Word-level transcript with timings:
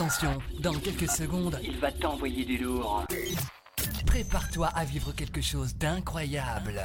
Attention, 0.00 0.38
dans 0.60 0.72
quelques 0.72 1.10
secondes, 1.10 1.60
il 1.62 1.78
va 1.78 1.92
t'envoyer 1.92 2.46
du 2.46 2.56
lourd. 2.56 3.04
Prépare-toi 4.06 4.68
à 4.68 4.82
vivre 4.86 5.12
quelque 5.12 5.42
chose 5.42 5.74
d'incroyable. 5.74 6.80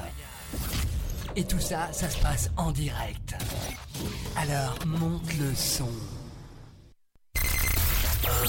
Et 1.37 1.45
tout 1.45 1.61
ça, 1.61 1.93
ça 1.93 2.09
se 2.09 2.19
passe 2.19 2.51
en 2.57 2.73
direct. 2.73 3.35
Alors, 4.35 4.77
monte 4.85 5.33
le 5.39 5.55
son. 5.55 5.87
5, 7.35 7.45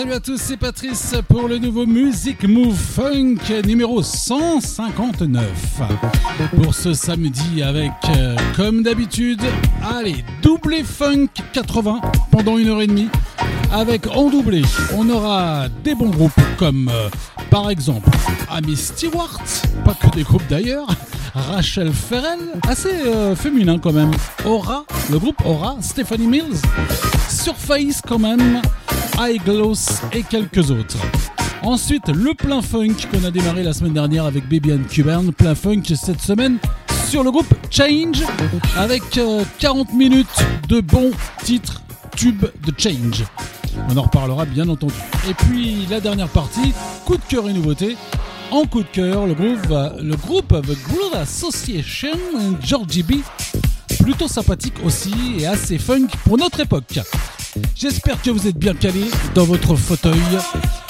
Salut 0.00 0.12
à 0.14 0.20
tous, 0.20 0.40
c'est 0.40 0.56
Patrice 0.56 1.14
pour 1.28 1.46
le 1.46 1.58
nouveau 1.58 1.84
Music 1.84 2.44
Move 2.44 2.74
Funk 2.74 3.36
numéro 3.66 4.02
159. 4.02 5.82
Pour 6.56 6.74
ce 6.74 6.94
samedi 6.94 7.62
avec, 7.62 7.92
euh, 8.08 8.34
comme 8.56 8.82
d'habitude, 8.82 9.42
allez, 9.82 10.24
doublé 10.40 10.84
funk 10.84 11.28
80 11.52 12.00
pendant 12.30 12.56
une 12.56 12.68
heure 12.68 12.80
et 12.80 12.86
demie. 12.86 13.10
Avec 13.70 14.06
en 14.06 14.30
doublé, 14.30 14.62
on 14.96 15.10
aura 15.10 15.68
des 15.84 15.94
bons 15.94 16.08
groupes 16.08 16.32
comme 16.56 16.88
euh, 16.90 17.10
par 17.50 17.68
exemple 17.68 18.08
Amy 18.50 18.76
Stewart, 18.76 19.42
pas 19.84 19.92
que 19.92 20.08
des 20.16 20.22
groupes 20.22 20.48
d'ailleurs, 20.48 20.88
Rachel 21.34 21.92
Ferrell, 21.92 22.40
assez 22.66 22.88
euh, 22.88 23.36
féminin 23.36 23.78
quand 23.78 23.92
même, 23.92 24.12
Aura, 24.46 24.86
le 25.10 25.18
groupe 25.18 25.44
Aura, 25.44 25.76
Stephanie 25.82 26.26
Mills, 26.26 26.56
Surface 27.28 28.00
quand 28.06 28.18
même, 28.18 28.62
Gloss 29.28 30.00
et 30.12 30.22
quelques 30.22 30.70
autres. 30.70 30.96
Ensuite, 31.62 32.08
le 32.08 32.32
plein 32.32 32.62
funk 32.62 32.94
qu'on 33.10 33.22
a 33.24 33.30
démarré 33.30 33.62
la 33.62 33.74
semaine 33.74 33.92
dernière 33.92 34.24
avec 34.24 34.48
Baby 34.48 34.72
and 34.72 34.88
Cuban, 34.90 35.30
plein 35.36 35.54
funk 35.54 35.82
cette 35.94 36.22
semaine 36.22 36.58
sur 37.06 37.22
le 37.22 37.30
groupe 37.30 37.52
Change 37.70 38.24
avec 38.78 39.18
euh, 39.18 39.44
40 39.58 39.92
minutes 39.92 40.26
de 40.68 40.80
bons 40.80 41.10
titres 41.44 41.82
tubes 42.16 42.46
de 42.66 42.72
Change. 42.78 43.24
On 43.90 43.96
en 43.98 44.02
reparlera 44.02 44.46
bien 44.46 44.68
entendu. 44.68 44.94
Et 45.28 45.34
puis 45.34 45.86
la 45.90 46.00
dernière 46.00 46.28
partie, 46.28 46.72
coup 47.04 47.16
de 47.16 47.22
cœur 47.28 47.46
et 47.48 47.52
nouveauté. 47.52 47.96
En 48.50 48.64
coup 48.64 48.82
de 48.82 48.88
cœur, 48.88 49.26
le 49.26 49.34
groupe, 49.34 49.68
le 50.00 50.16
groupe 50.16 50.48
The 50.48 50.82
Groove 50.88 51.14
Association, 51.14 52.18
Georgie 52.62 53.02
B, 53.02 53.12
plutôt 54.02 54.28
sympathique 54.28 54.74
aussi 54.82 55.12
et 55.38 55.46
assez 55.46 55.78
funk 55.78 56.08
pour 56.24 56.38
notre 56.38 56.60
époque. 56.60 57.00
J'espère 57.74 58.20
que 58.22 58.30
vous 58.30 58.46
êtes 58.46 58.56
bien 58.56 58.74
calés 58.74 59.10
dans 59.34 59.44
votre 59.44 59.74
fauteuil 59.74 60.20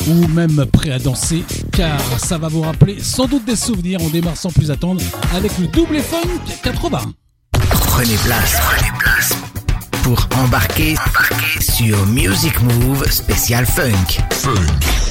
ou 0.09 0.27
même 0.29 0.67
prêt 0.67 0.91
à 0.91 0.99
danser 0.99 1.45
car 1.73 2.01
ça 2.19 2.39
va 2.39 2.49
vous 2.49 2.63
rappeler 2.63 3.01
sans 3.01 3.27
doute 3.27 3.45
des 3.45 3.57
souvenirs. 3.57 4.01
On 4.03 4.09
démarre 4.09 4.37
sans 4.37 4.51
plus 4.51 4.71
attendre 4.71 5.03
avec 5.35 5.57
le 5.59 5.67
double 5.67 6.01
funk 6.01 6.29
80. 6.63 6.99
Prenez 7.63 8.17
place, 8.17 8.57
prenez 8.61 8.99
place 8.99 9.37
pour 10.03 10.29
embarquer, 10.39 10.95
embarquer 10.99 11.63
sur 11.63 12.07
Music 12.07 12.61
Move 12.63 13.11
spécial 13.11 13.67
funk. 13.67 14.21
Vous 14.43 15.10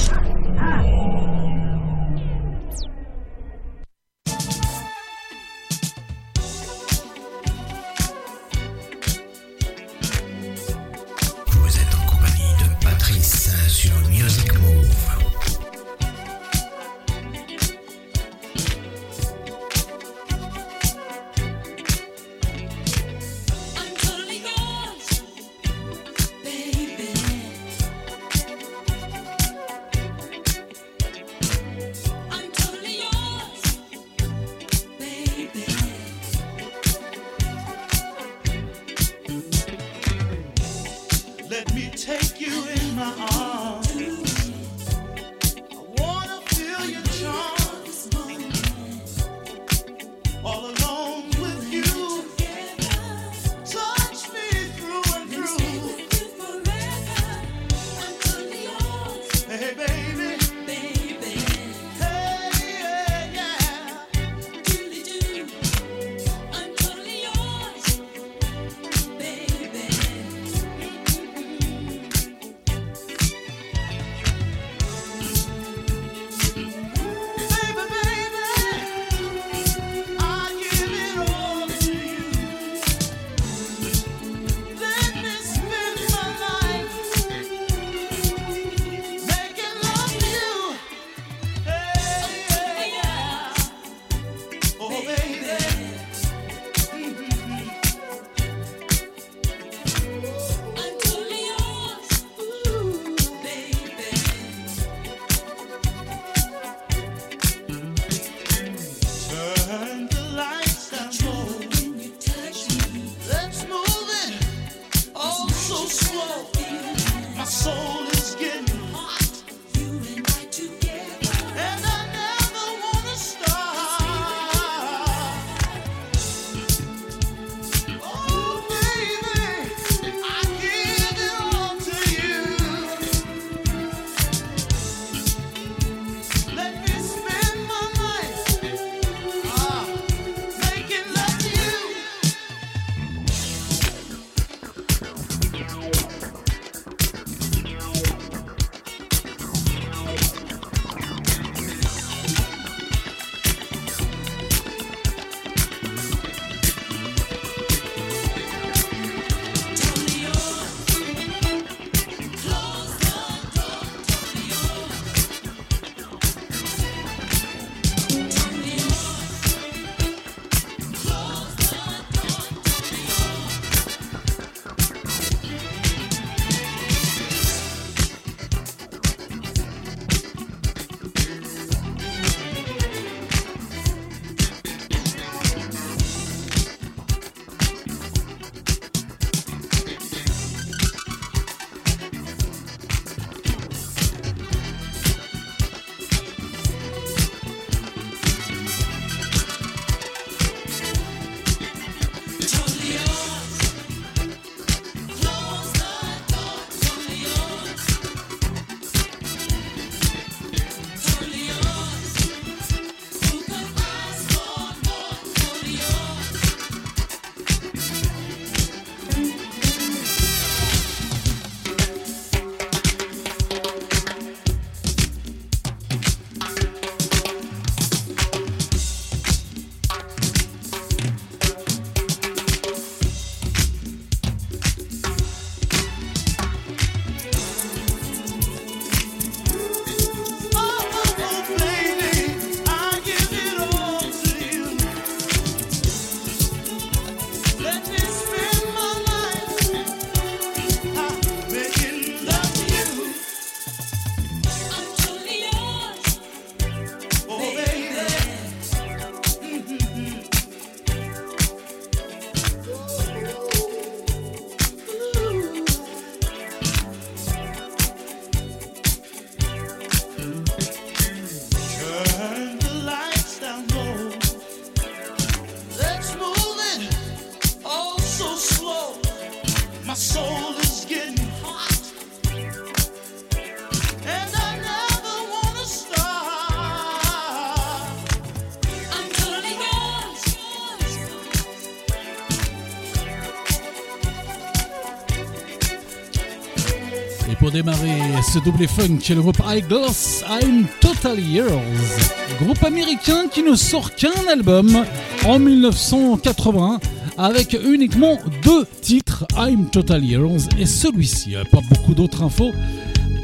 ce 298.32 298.38
double 298.38 298.60
le 298.60 299.22
groupe 299.22 299.40
Eyeglass 299.44 300.22
I'm 300.30 300.66
Totally 300.80 301.38
Yours. 301.38 302.40
Groupe 302.40 302.62
américain 302.62 303.26
qui 303.28 303.42
ne 303.42 303.56
sort 303.56 303.92
qu'un 303.96 304.28
album 304.30 304.84
en 305.26 305.38
1980 305.40 306.78
avec 307.18 307.58
uniquement 307.64 308.18
deux 308.44 308.66
titres, 308.82 309.26
I'm 309.36 309.68
Totally 309.70 310.12
Yours 310.12 310.48
et 310.60 310.66
celui-ci. 310.66 311.34
Pas 311.50 311.60
beaucoup 311.68 311.92
d'autres 311.92 312.22
infos. 312.22 312.52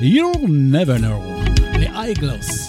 You'll 0.00 0.48
never 0.48 0.98
know. 0.98 1.20
Les 1.78 1.88
Eyeglass. 1.96 2.65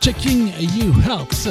Checking 0.00 0.52
You 0.60 0.92
Hearts. 1.06 1.48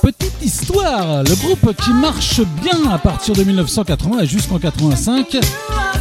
Petite 0.00 0.42
histoire, 0.42 1.22
le 1.24 1.34
groupe 1.34 1.74
qui 1.76 1.90
marche 1.90 2.40
bien 2.62 2.90
à 2.90 2.98
partir 2.98 3.34
de 3.34 3.42
1980 3.42 4.24
jusqu'en 4.24 4.58
85, 4.58 5.36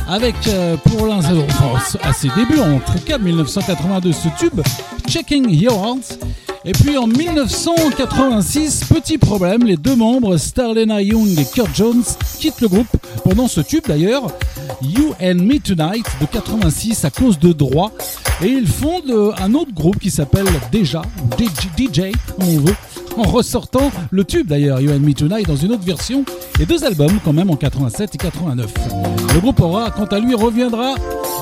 avec 0.07 0.35
euh, 0.47 0.77
pour 0.77 1.07
l'instant, 1.07 1.33
à 2.03 2.13
ses 2.13 2.29
débuts 2.29 2.59
en 2.59 2.79
tout 2.79 2.99
cas 3.05 3.17
1982 3.17 4.11
ce 4.11 4.27
tube 4.39 4.61
Checking 5.07 5.49
Your 5.49 5.73
Hearts. 5.73 6.19
Et 6.63 6.73
puis 6.73 6.97
en 6.97 7.07
1986, 7.07 8.85
petit 8.93 9.17
problème, 9.17 9.63
les 9.63 9.77
deux 9.77 9.95
membres 9.95 10.37
Starlena 10.37 11.01
Young 11.01 11.39
et 11.39 11.45
Kurt 11.45 11.75
Jones 11.75 12.03
quittent 12.39 12.61
le 12.61 12.67
groupe 12.67 12.87
pendant 13.23 13.47
ce 13.47 13.61
tube 13.61 13.83
d'ailleurs. 13.87 14.27
You 14.81 15.15
and 15.21 15.35
Me 15.35 15.59
Tonight 15.59 16.05
de 16.21 16.25
86 16.25 17.05
à 17.05 17.09
cause 17.09 17.39
de 17.39 17.53
droits 17.53 17.91
et 18.43 18.47
ils 18.47 18.67
fondent 18.67 19.33
un 19.37 19.53
autre 19.53 19.73
groupe 19.73 19.97
qui 19.99 20.11
s'appelle 20.11 20.45
déjà 20.71 21.01
DJ, 21.37 22.11
on 22.39 22.57
veut 22.59 22.75
en 23.17 23.23
ressortant 23.23 23.91
le 24.11 24.23
tube 24.23 24.47
d'ailleurs 24.47 24.79
You 24.79 24.91
and 24.91 24.99
Me 24.99 25.13
Tonight 25.13 25.47
dans 25.47 25.55
une 25.55 25.71
autre 25.71 25.83
version 25.83 26.23
et 26.59 26.65
deux 26.65 26.83
albums 26.83 27.19
quand 27.23 27.33
même 27.33 27.49
en 27.49 27.55
87 27.55 28.15
et 28.15 28.17
89. 28.17 28.73
Le 29.33 29.39
groupe 29.39 29.59
aura 29.59 29.91
quant 29.91 30.05
à 30.05 30.19
lui 30.19 30.35
reviendra 30.35 30.95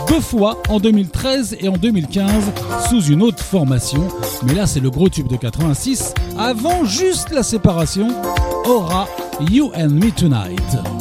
deux 0.08 0.22
fois 0.22 0.62
en 0.70 0.80
2013 0.80 1.58
et 1.60 1.68
en 1.68 1.78
2015 1.78 2.52
sous 2.90 3.02
une 3.04 3.22
autre 3.24 3.44
formation 3.44 4.08
mais 4.46 4.54
là 4.54 4.68
c'est 4.68 4.80
le 4.80 4.90
gros 4.90 5.10
tube 5.10 5.28
de 5.28 5.38
86 5.38 6.14
avant 6.38 6.86
juste 6.86 7.32
la 7.32 7.44
séparation 7.44 8.10
aura 8.66 9.08
You 9.52 9.72
and 9.76 9.90
Me 9.90 10.12
Tonight. 10.12 10.95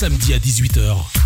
Samedi 0.00 0.32
à 0.32 0.38
18h. 0.38 1.19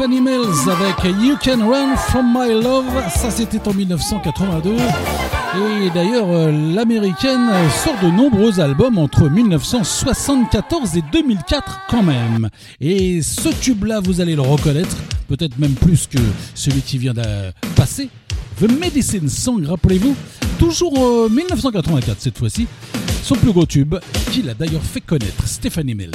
Stephanie 0.00 0.22
Mills 0.22 0.70
avec 0.70 1.14
You 1.20 1.36
Can 1.44 1.68
Run 1.68 1.94
From 1.94 2.32
My 2.32 2.54
Love, 2.54 2.86
ça 3.14 3.30
c'était 3.30 3.68
en 3.68 3.74
1982. 3.74 4.70
Et 4.72 5.90
d'ailleurs, 5.90 6.30
euh, 6.30 6.50
l'américaine 6.74 7.50
sort 7.84 7.96
de 8.02 8.06
nombreux 8.10 8.60
albums 8.60 8.96
entre 8.96 9.28
1974 9.28 10.96
et 10.96 11.02
2004 11.12 11.80
quand 11.90 12.02
même. 12.02 12.48
Et 12.80 13.20
ce 13.20 13.50
tube-là, 13.50 14.00
vous 14.00 14.22
allez 14.22 14.36
le 14.36 14.40
reconnaître, 14.40 14.96
peut-être 15.28 15.58
même 15.58 15.74
plus 15.74 16.06
que 16.06 16.18
celui 16.54 16.80
qui 16.80 16.96
vient 16.96 17.12
de 17.12 17.52
passer. 17.76 18.08
The 18.58 18.70
Medicine 18.80 19.28
Song, 19.28 19.66
rappelez-vous, 19.66 20.16
toujours 20.58 20.98
en 20.98 21.28
1984 21.28 22.16
cette 22.18 22.38
fois-ci, 22.38 22.66
son 23.22 23.34
plus 23.34 23.52
gros 23.52 23.66
tube, 23.66 23.96
qu'il 24.32 24.48
a 24.48 24.54
d'ailleurs 24.54 24.82
fait 24.82 25.02
connaître, 25.02 25.46
Stephanie 25.46 25.94
Mills. 25.94 26.12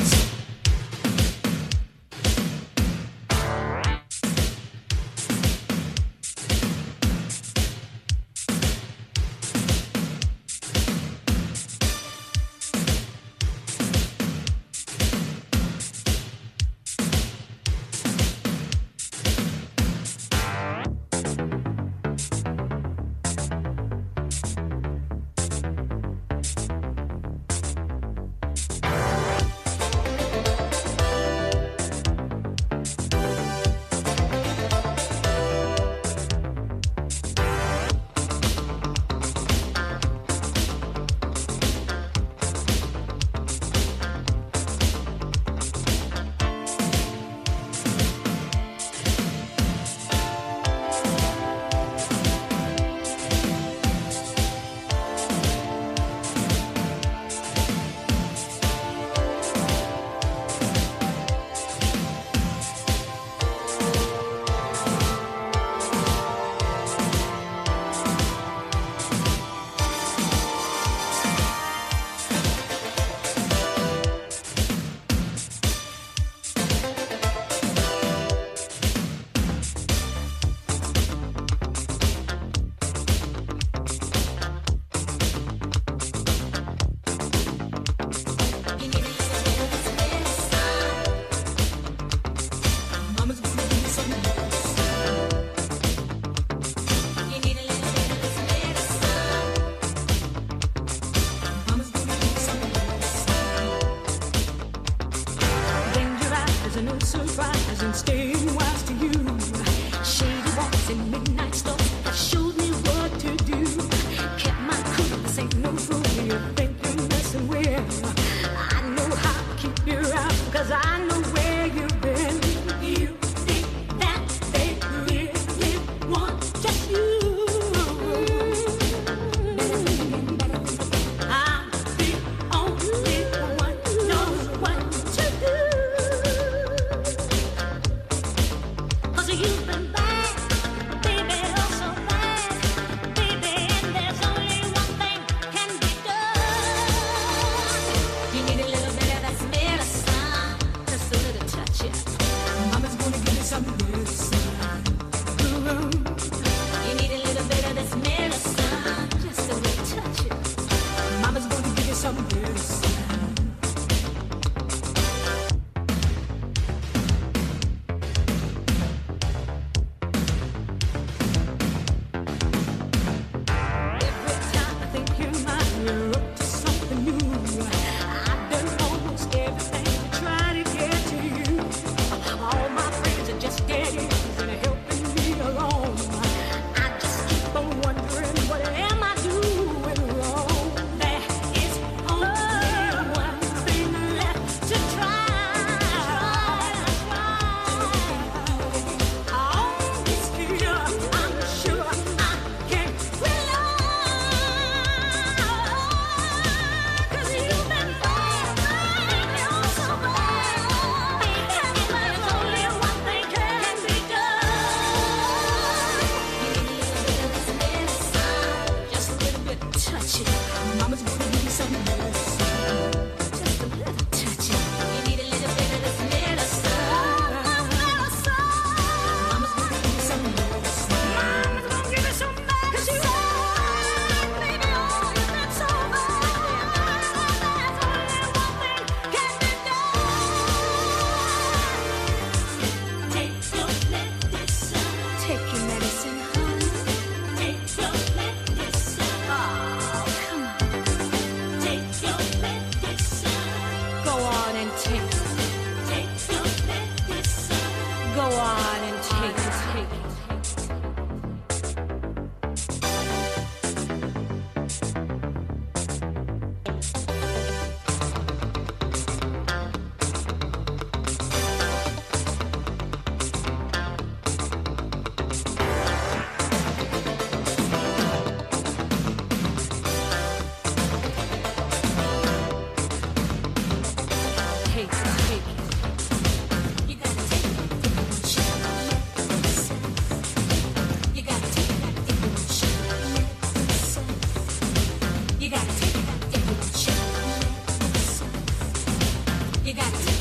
You 299.65 299.73
got 299.73 299.91
to. 299.91 300.14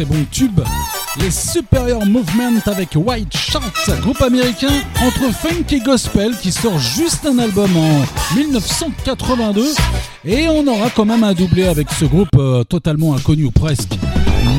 Très 0.00 0.16
bon 0.16 0.24
tube. 0.30 0.60
Les 1.20 1.30
Superior 1.30 2.06
Movement 2.06 2.60
avec 2.66 2.90
White 2.94 3.36
Short, 3.36 4.00
groupe 4.00 4.22
américain 4.22 4.72
entre 5.04 5.30
funk 5.34 5.64
et 5.72 5.80
gospel 5.80 6.34
qui 6.40 6.52
sort 6.52 6.78
juste 6.78 7.26
un 7.26 7.38
album 7.38 7.70
en 7.76 8.36
1982. 8.36 9.74
Et 10.24 10.48
on 10.48 10.66
aura 10.66 10.88
quand 10.90 11.04
même 11.04 11.22
un 11.22 11.34
doublé 11.34 11.66
avec 11.66 11.90
ce 11.90 12.06
groupe 12.06 12.30
euh, 12.36 12.64
totalement 12.64 13.14
inconnu 13.14 13.44
ou 13.44 13.50
presque. 13.50 13.98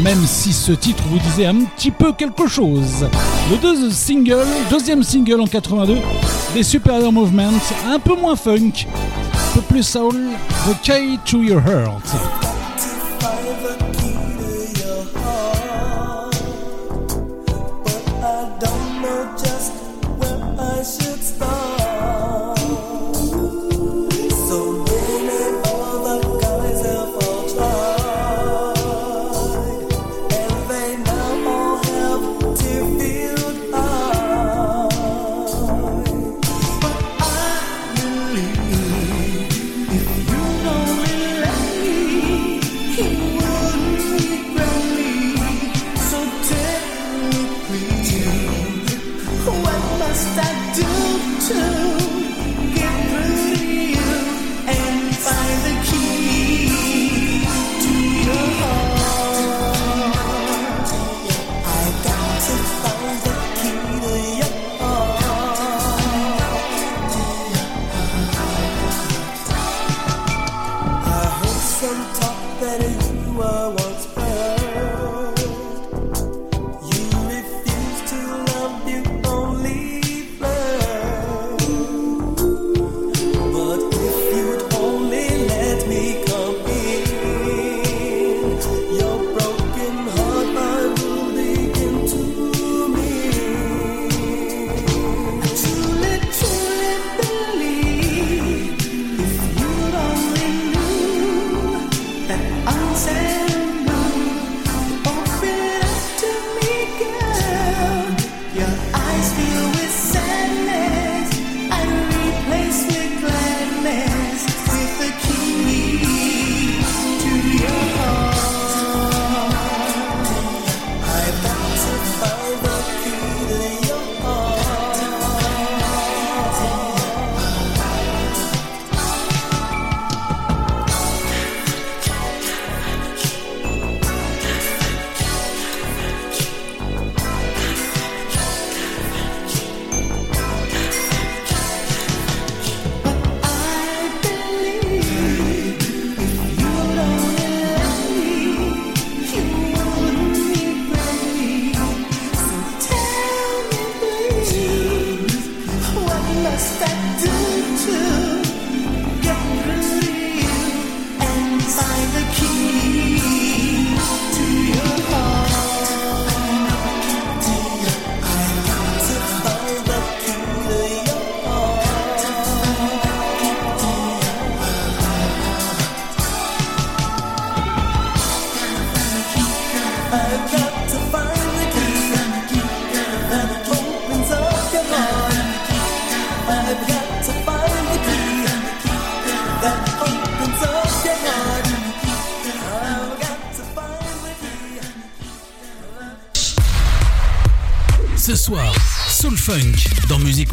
Même 0.03 0.23
si 0.27 0.53
ce 0.53 0.73
titre 0.73 1.03
vous 1.09 1.19
disait 1.19 1.47
un 1.47 1.63
petit 1.75 1.91
peu 1.91 2.13
quelque 2.13 2.47
chose. 2.47 3.07
Le 3.49 3.57
deuxième 3.57 3.91
single, 3.91 4.47
deuxième 4.69 5.01
single 5.01 5.41
en 5.41 5.47
82 5.47 5.97
des 6.53 6.63
Superior 6.63 7.11
Movement, 7.11 7.53
un 7.87 7.99
peu 7.99 8.15
moins 8.15 8.35
funk, 8.35 8.85
un 9.33 9.55
peu 9.55 9.61
plus 9.61 9.83
soul, 9.83 10.15
The 10.67 10.81
Key 10.83 11.17
to 11.25 11.41
Your 11.41 11.61
Heart. 11.65 12.40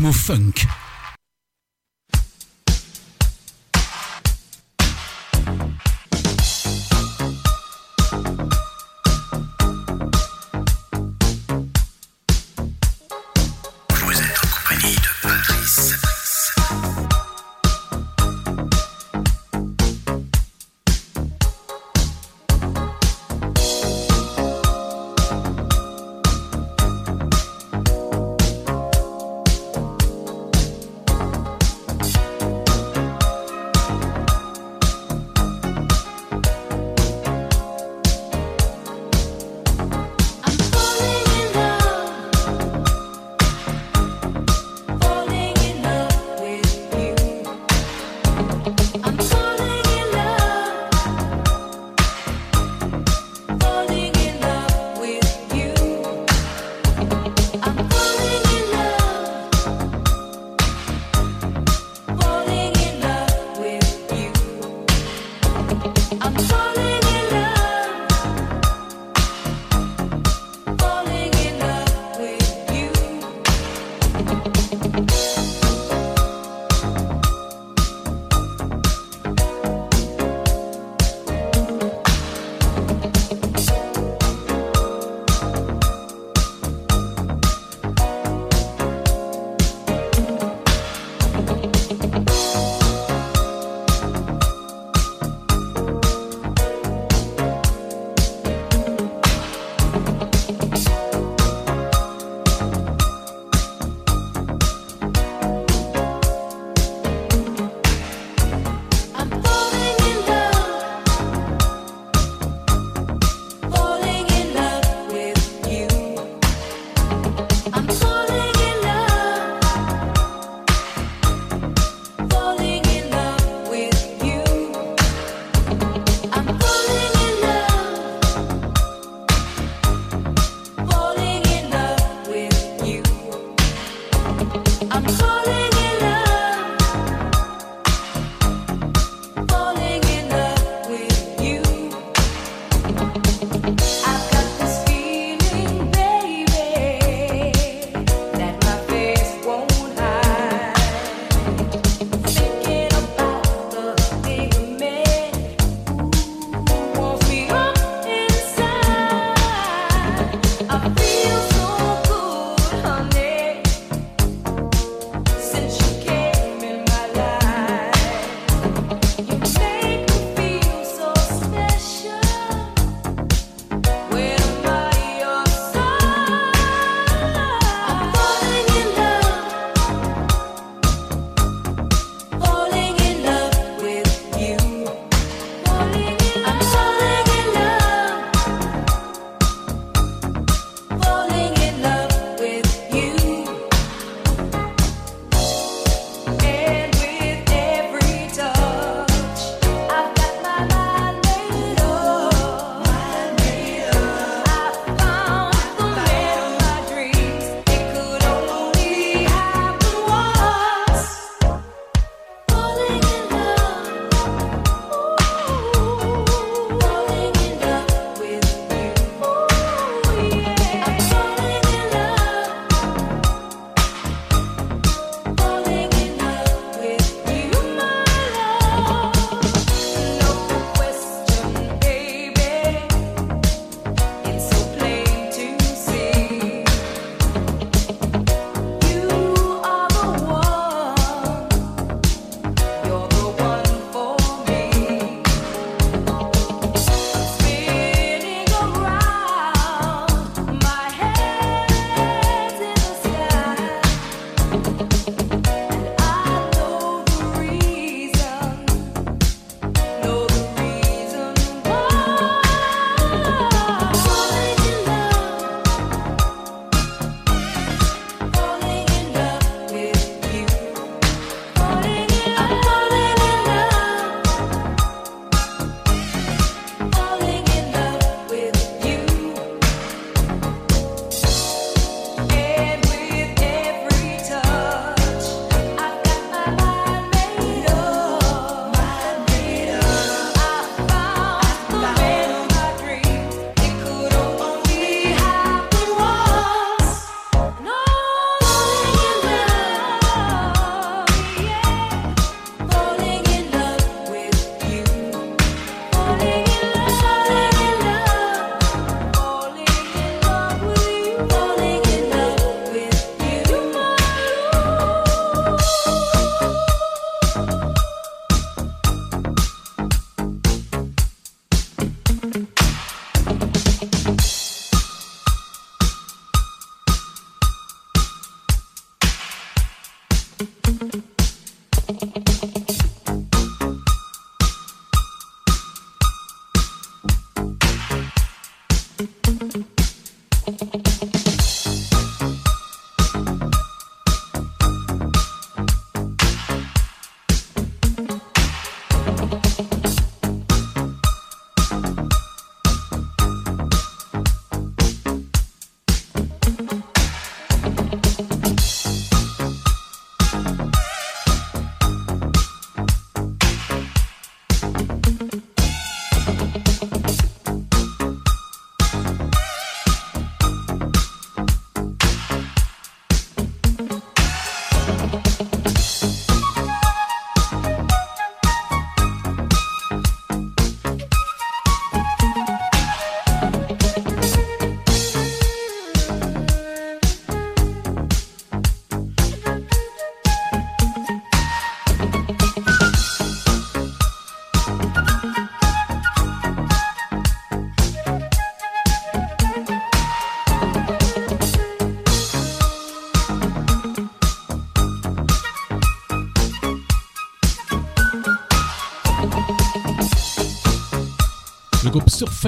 Move 0.01 0.15
Funk. 0.15 0.88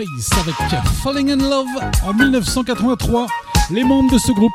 Avec 0.01 0.55
Falling 1.03 1.31
in 1.31 1.37
Love 1.37 1.67
en 2.07 2.15
1983. 2.15 3.27
Les 3.71 3.85
membres 3.85 4.11
de 4.15 4.19
ce 4.19 4.33
groupe 4.33 4.53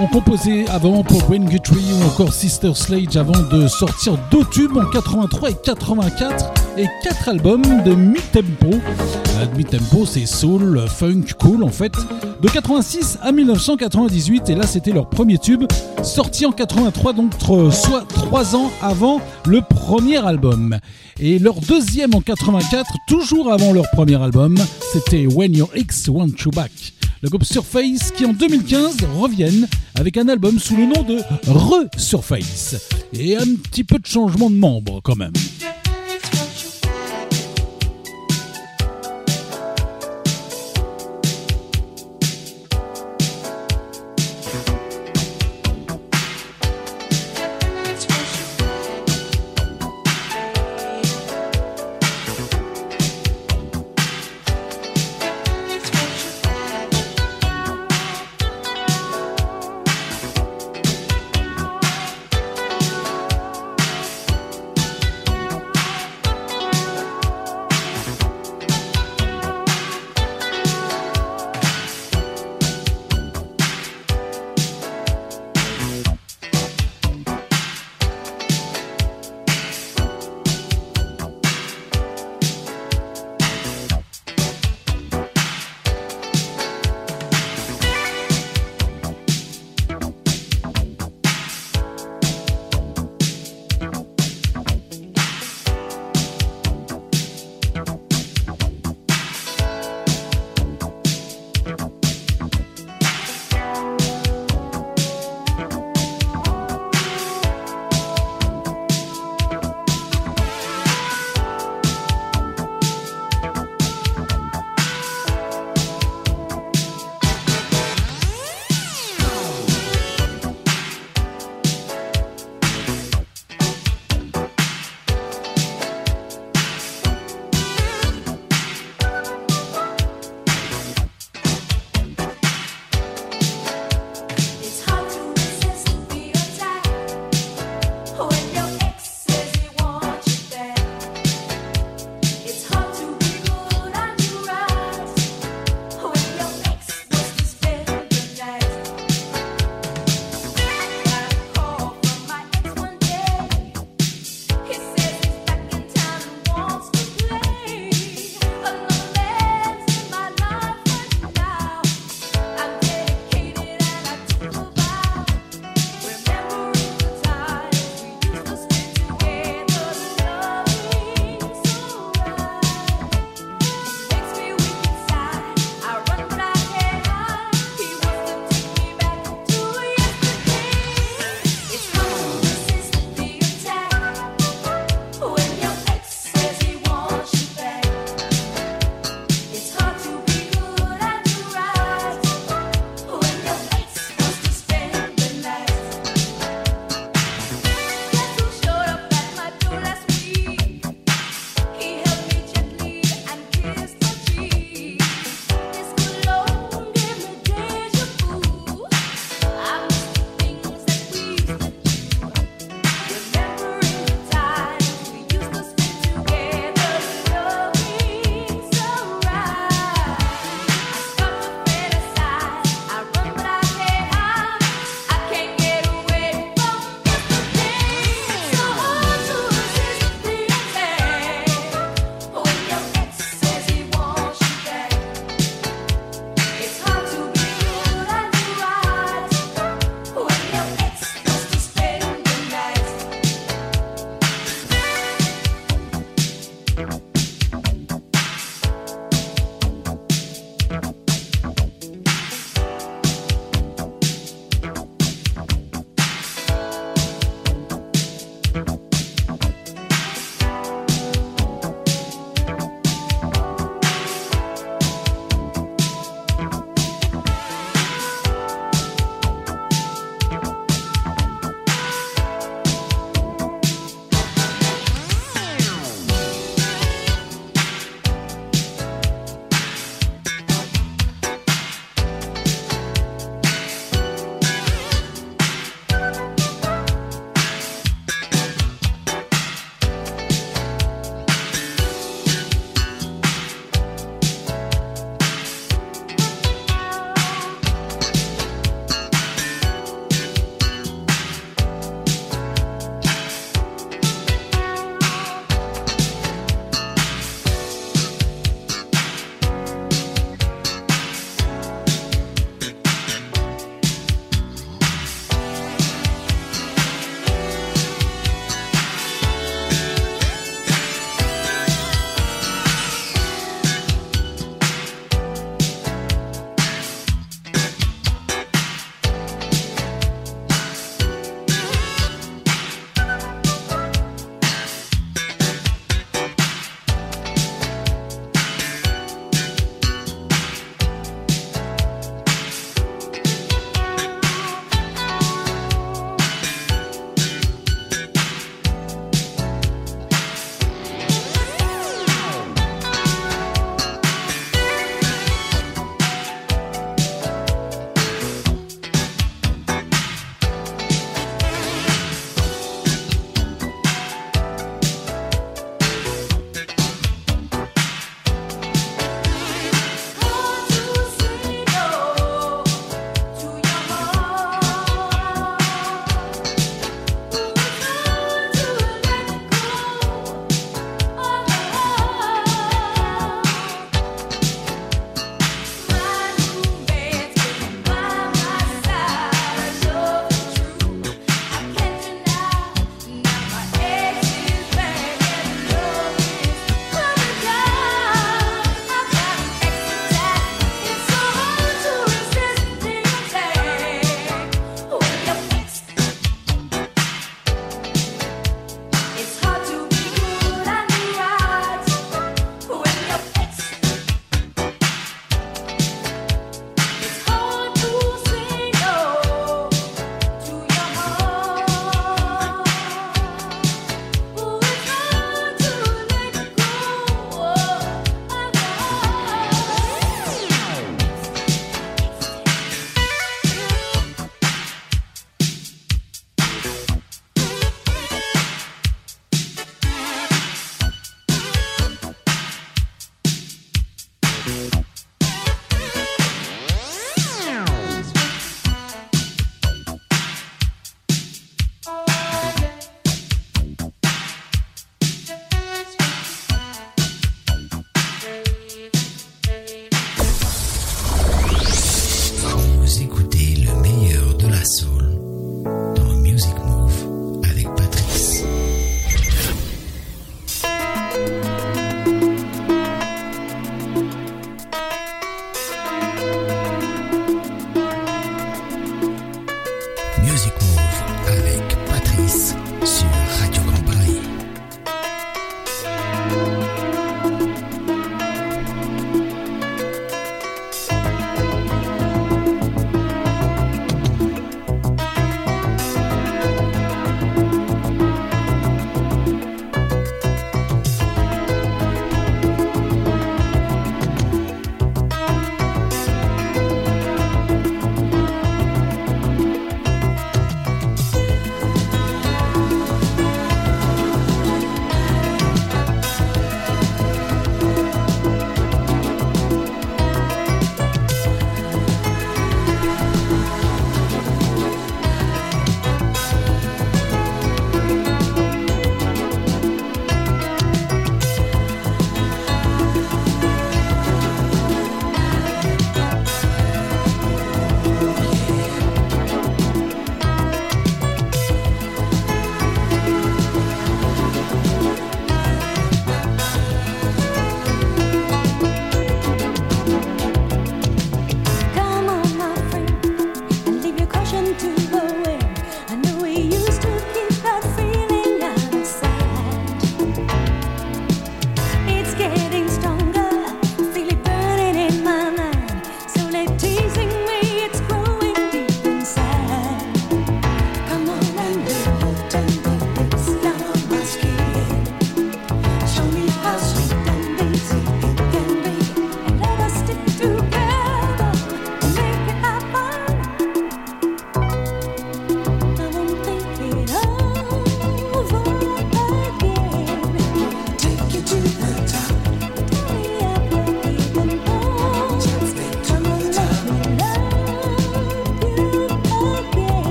ont 0.00 0.06
composé 0.06 0.66
avant 0.68 1.04
pour 1.04 1.28
Wayne 1.28 1.44
Guthrie 1.44 1.84
ou 2.00 2.06
encore 2.06 2.32
Sister 2.32 2.72
Sledge 2.72 3.14
avant 3.14 3.38
de 3.52 3.68
sortir 3.68 4.16
deux 4.30 4.44
tubes 4.46 4.78
en 4.78 4.86
83 4.86 5.50
et 5.50 5.54
84 5.62 6.44
et 6.78 6.86
quatre 7.02 7.28
albums 7.28 7.82
de 7.84 7.94
mi-tempo. 7.94 8.70
Euh, 8.70 9.46
mi-tempo, 9.54 10.06
c'est 10.06 10.24
soul, 10.24 10.82
funk, 10.88 11.24
cool 11.38 11.62
en 11.62 11.68
fait. 11.68 11.92
De 12.40 12.48
86 12.48 13.18
à 13.20 13.32
1998 13.32 14.48
et 14.48 14.54
là 14.54 14.66
c'était 14.66 14.92
leur 14.92 15.10
premier 15.10 15.36
tube 15.36 15.64
sorti 16.06 16.46
en 16.46 16.52
83 16.52 17.12
donc 17.12 17.32
soit 17.72 18.06
trois 18.08 18.54
ans 18.54 18.70
avant 18.80 19.20
le 19.44 19.60
premier 19.60 20.24
album. 20.24 20.78
Et 21.18 21.38
leur 21.38 21.60
deuxième 21.60 22.14
en 22.14 22.20
84, 22.20 22.86
toujours 23.08 23.52
avant 23.52 23.72
leur 23.72 23.90
premier 23.90 24.20
album, 24.22 24.56
c'était 24.92 25.26
When 25.26 25.54
Your 25.54 25.70
Ex 25.74 26.08
Want 26.08 26.28
You 26.44 26.50
Back. 26.52 26.70
Le 27.22 27.28
groupe 27.28 27.44
Surface 27.44 28.12
qui 28.16 28.24
en 28.24 28.32
2015 28.32 28.98
reviennent 29.16 29.66
avec 29.94 30.16
un 30.16 30.28
album 30.28 30.58
sous 30.58 30.76
le 30.76 30.86
nom 30.86 31.02
de 31.02 31.18
Re-Surface. 31.48 32.76
Et 33.12 33.36
un 33.36 33.56
petit 33.62 33.82
peu 33.82 33.98
de 33.98 34.06
changement 34.06 34.50
de 34.50 34.56
membres 34.56 35.00
quand 35.02 35.16
même. 35.16 35.32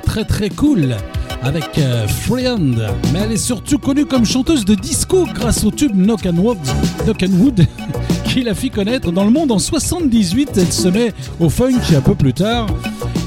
Très 0.00 0.24
très 0.24 0.48
cool 0.50 0.96
avec 1.42 1.78
euh. 1.78 2.06
Mais 3.12 3.18
elle 3.24 3.32
est 3.32 3.36
surtout 3.36 3.78
connue 3.78 4.06
comme 4.06 4.24
chanteuse 4.24 4.64
de 4.64 4.74
disco 4.74 5.26
grâce 5.34 5.64
au 5.64 5.70
tube 5.70 5.92
Knock 5.94 6.26
and 6.26 6.36
Wood, 6.36 6.58
Knock 7.04 7.22
and 7.22 7.38
Wood 7.38 7.66
qui 8.24 8.42
la 8.42 8.54
fit 8.54 8.70
connaître 8.70 9.12
dans 9.12 9.24
le 9.24 9.30
monde 9.30 9.52
en 9.52 9.58
78. 9.58 10.50
Elle 10.56 10.72
se 10.72 10.88
met 10.88 11.12
au 11.40 11.50
funk 11.50 11.80
un 11.96 12.00
peu 12.00 12.14
plus 12.14 12.32
tard 12.32 12.66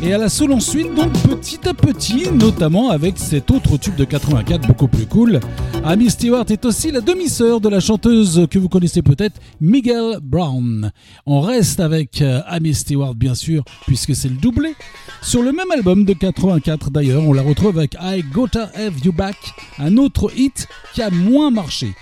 et 0.02 0.14
à 0.14 0.18
la 0.18 0.30
soul 0.30 0.52
ensuite, 0.52 0.94
donc 0.94 1.12
petit 1.24 1.68
à 1.68 1.74
petit, 1.74 2.30
notamment 2.32 2.90
avec 2.90 3.18
cet 3.18 3.52
autre 3.52 3.78
tube 3.78 3.96
de 3.96 4.06
84 4.06 4.68
beaucoup 4.68 4.88
plus 4.88 5.06
cool. 5.06 5.40
Amy 5.84 6.10
Stewart 6.10 6.46
est 6.50 6.66
aussi 6.66 6.92
la 6.92 7.02
demi-sœur 7.02 7.62
de 7.62 7.70
la 7.70 7.80
chanteuse 7.80 8.48
que 8.50 8.60
vous 8.60 8.70
connaissez 8.70 9.02
peut-être, 9.02 9.40
Miguel 9.62 10.20
Brown. 10.22 10.92
On 11.26 11.42
reste 11.42 11.80
avec 11.80 12.22
euh, 12.22 12.42
Amy 12.48 12.74
Stewart 12.74 13.16
bien 13.16 13.36
sûr, 13.36 13.64
puisque 13.86 14.16
c'est 14.16 14.30
le 14.30 14.36
doublé. 14.36 14.76
Sur 15.22 15.42
le 15.42 15.52
même 15.52 15.72
album 15.72 16.06
de 16.06 16.14
84 16.14 16.92
d'ailleurs, 16.92 17.24
on 17.24 17.34
la 17.34 17.42
retrouve 17.42 17.78
avec 17.78 17.96
I 18.02 18.24
Gotta 18.34 18.70
Have 18.76 19.00
You 19.04 19.12
Back, 19.12 19.38
un 19.80 19.98
autre 19.98 20.32
hit 20.38 20.68
qui 20.94 21.02
a 21.02 21.10
moins 21.10 21.52
marché. 21.52 21.94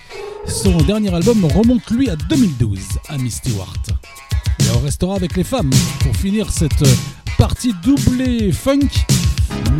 Son 0.46 0.76
dernier 0.78 1.14
album 1.14 1.44
remonte 1.44 1.90
lui 1.90 2.10
à 2.10 2.16
2012, 2.16 2.78
Amy 3.08 3.30
Stewart. 3.30 3.82
Et 4.60 4.64
on 4.76 4.80
restera 4.80 5.16
avec 5.16 5.36
les 5.36 5.44
femmes 5.44 5.70
pour 6.00 6.14
finir 6.16 6.50
cette 6.50 6.82
euh, 6.82 6.94
partie 7.48 7.74
doublée 7.82 8.52
funk. 8.52 8.88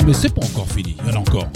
Mais 0.05 0.13
c'est 0.13 0.35
pas 0.35 0.45
encore 0.45 0.71
fini, 0.71 0.99
il 1.01 1.11
y 1.11 1.15
en 1.15 1.17
a 1.17 1.21
encore. 1.21 1.49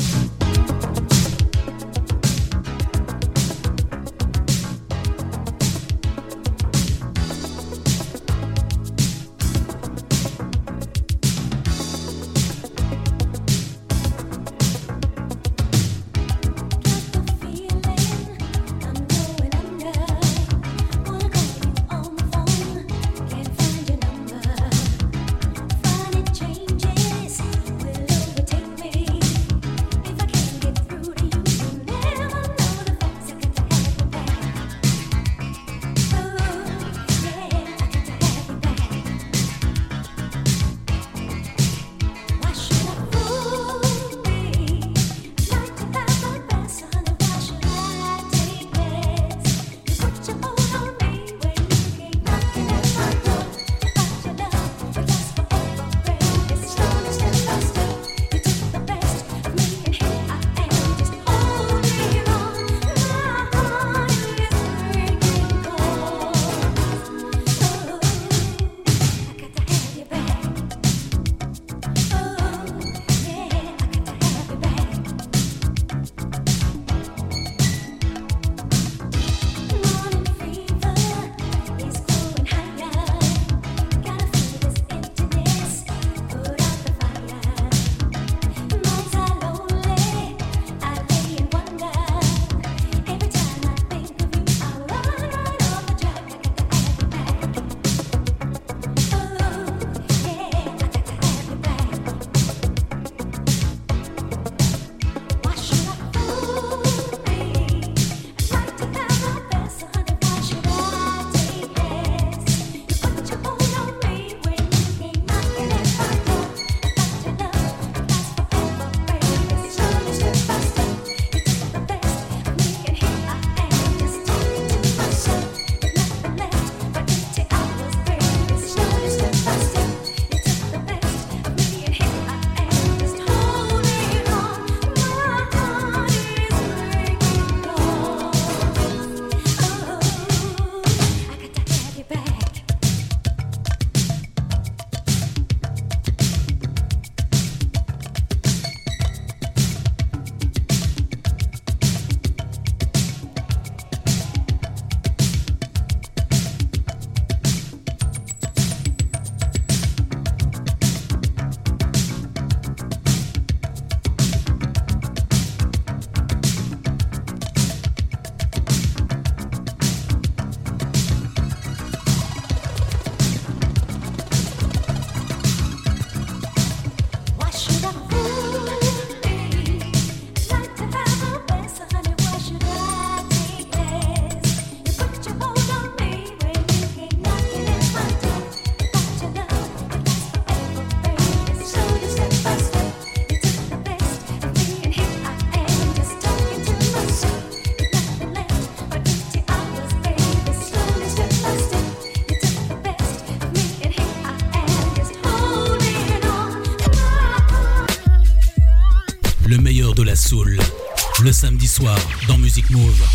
Dans 212.27 212.39
Music 212.39 212.71
Move. 212.71 213.08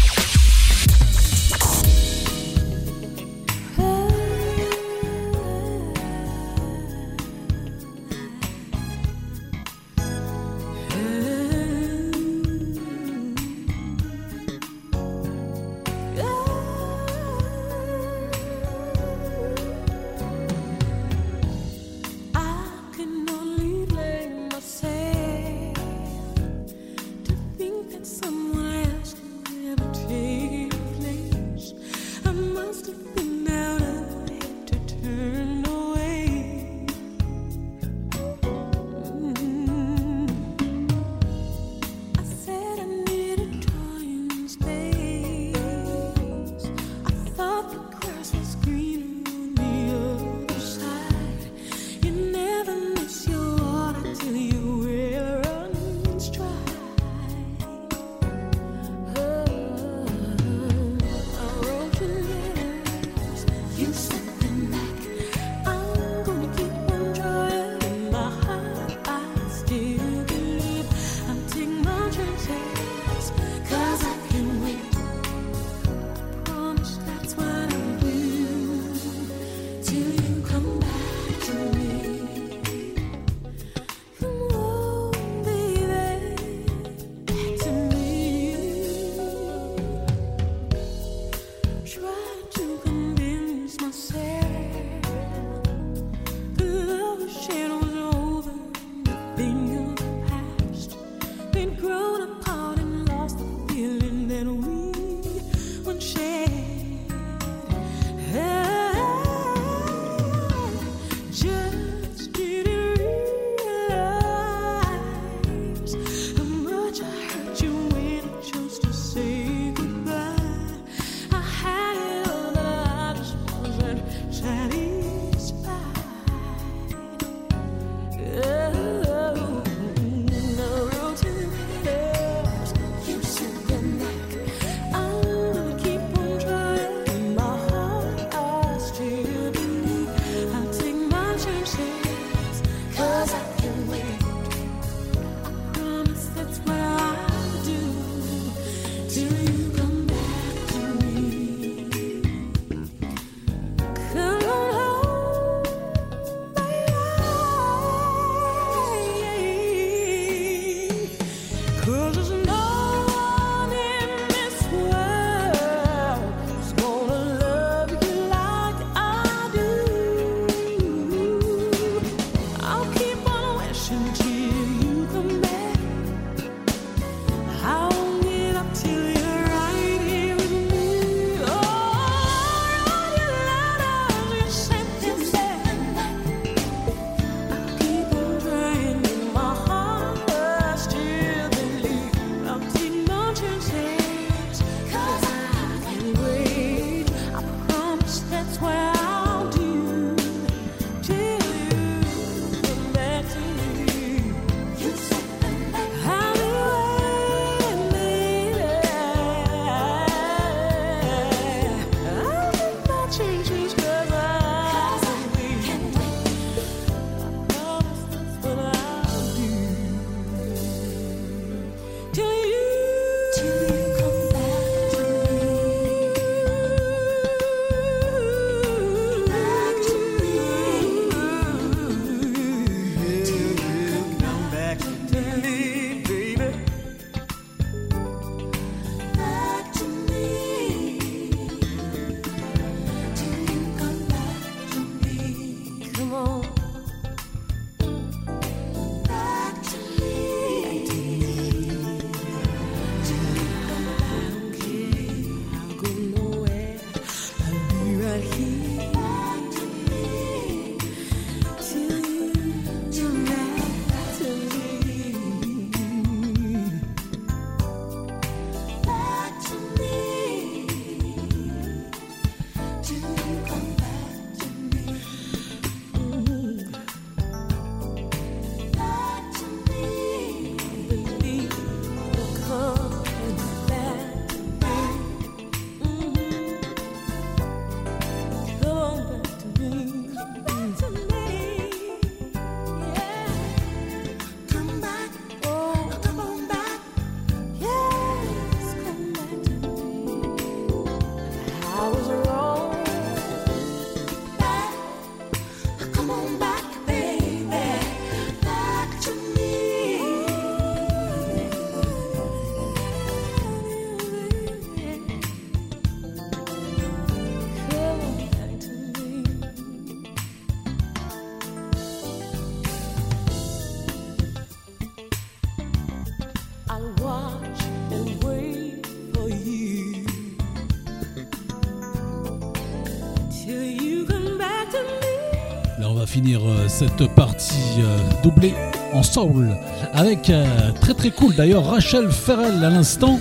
Finir 336.14 336.42
euh, 336.46 336.68
cette 336.68 337.08
partie 337.16 337.56
euh, 337.80 337.98
doublée 338.22 338.54
en 338.94 339.02
soul 339.02 339.58
avec 339.94 340.30
euh, 340.30 340.46
très 340.80 340.94
très 340.94 341.10
cool 341.10 341.34
d'ailleurs 341.34 341.66
Rachel 341.66 342.12
Ferrell 342.12 342.64
à 342.64 342.70
l'instant. 342.70 343.20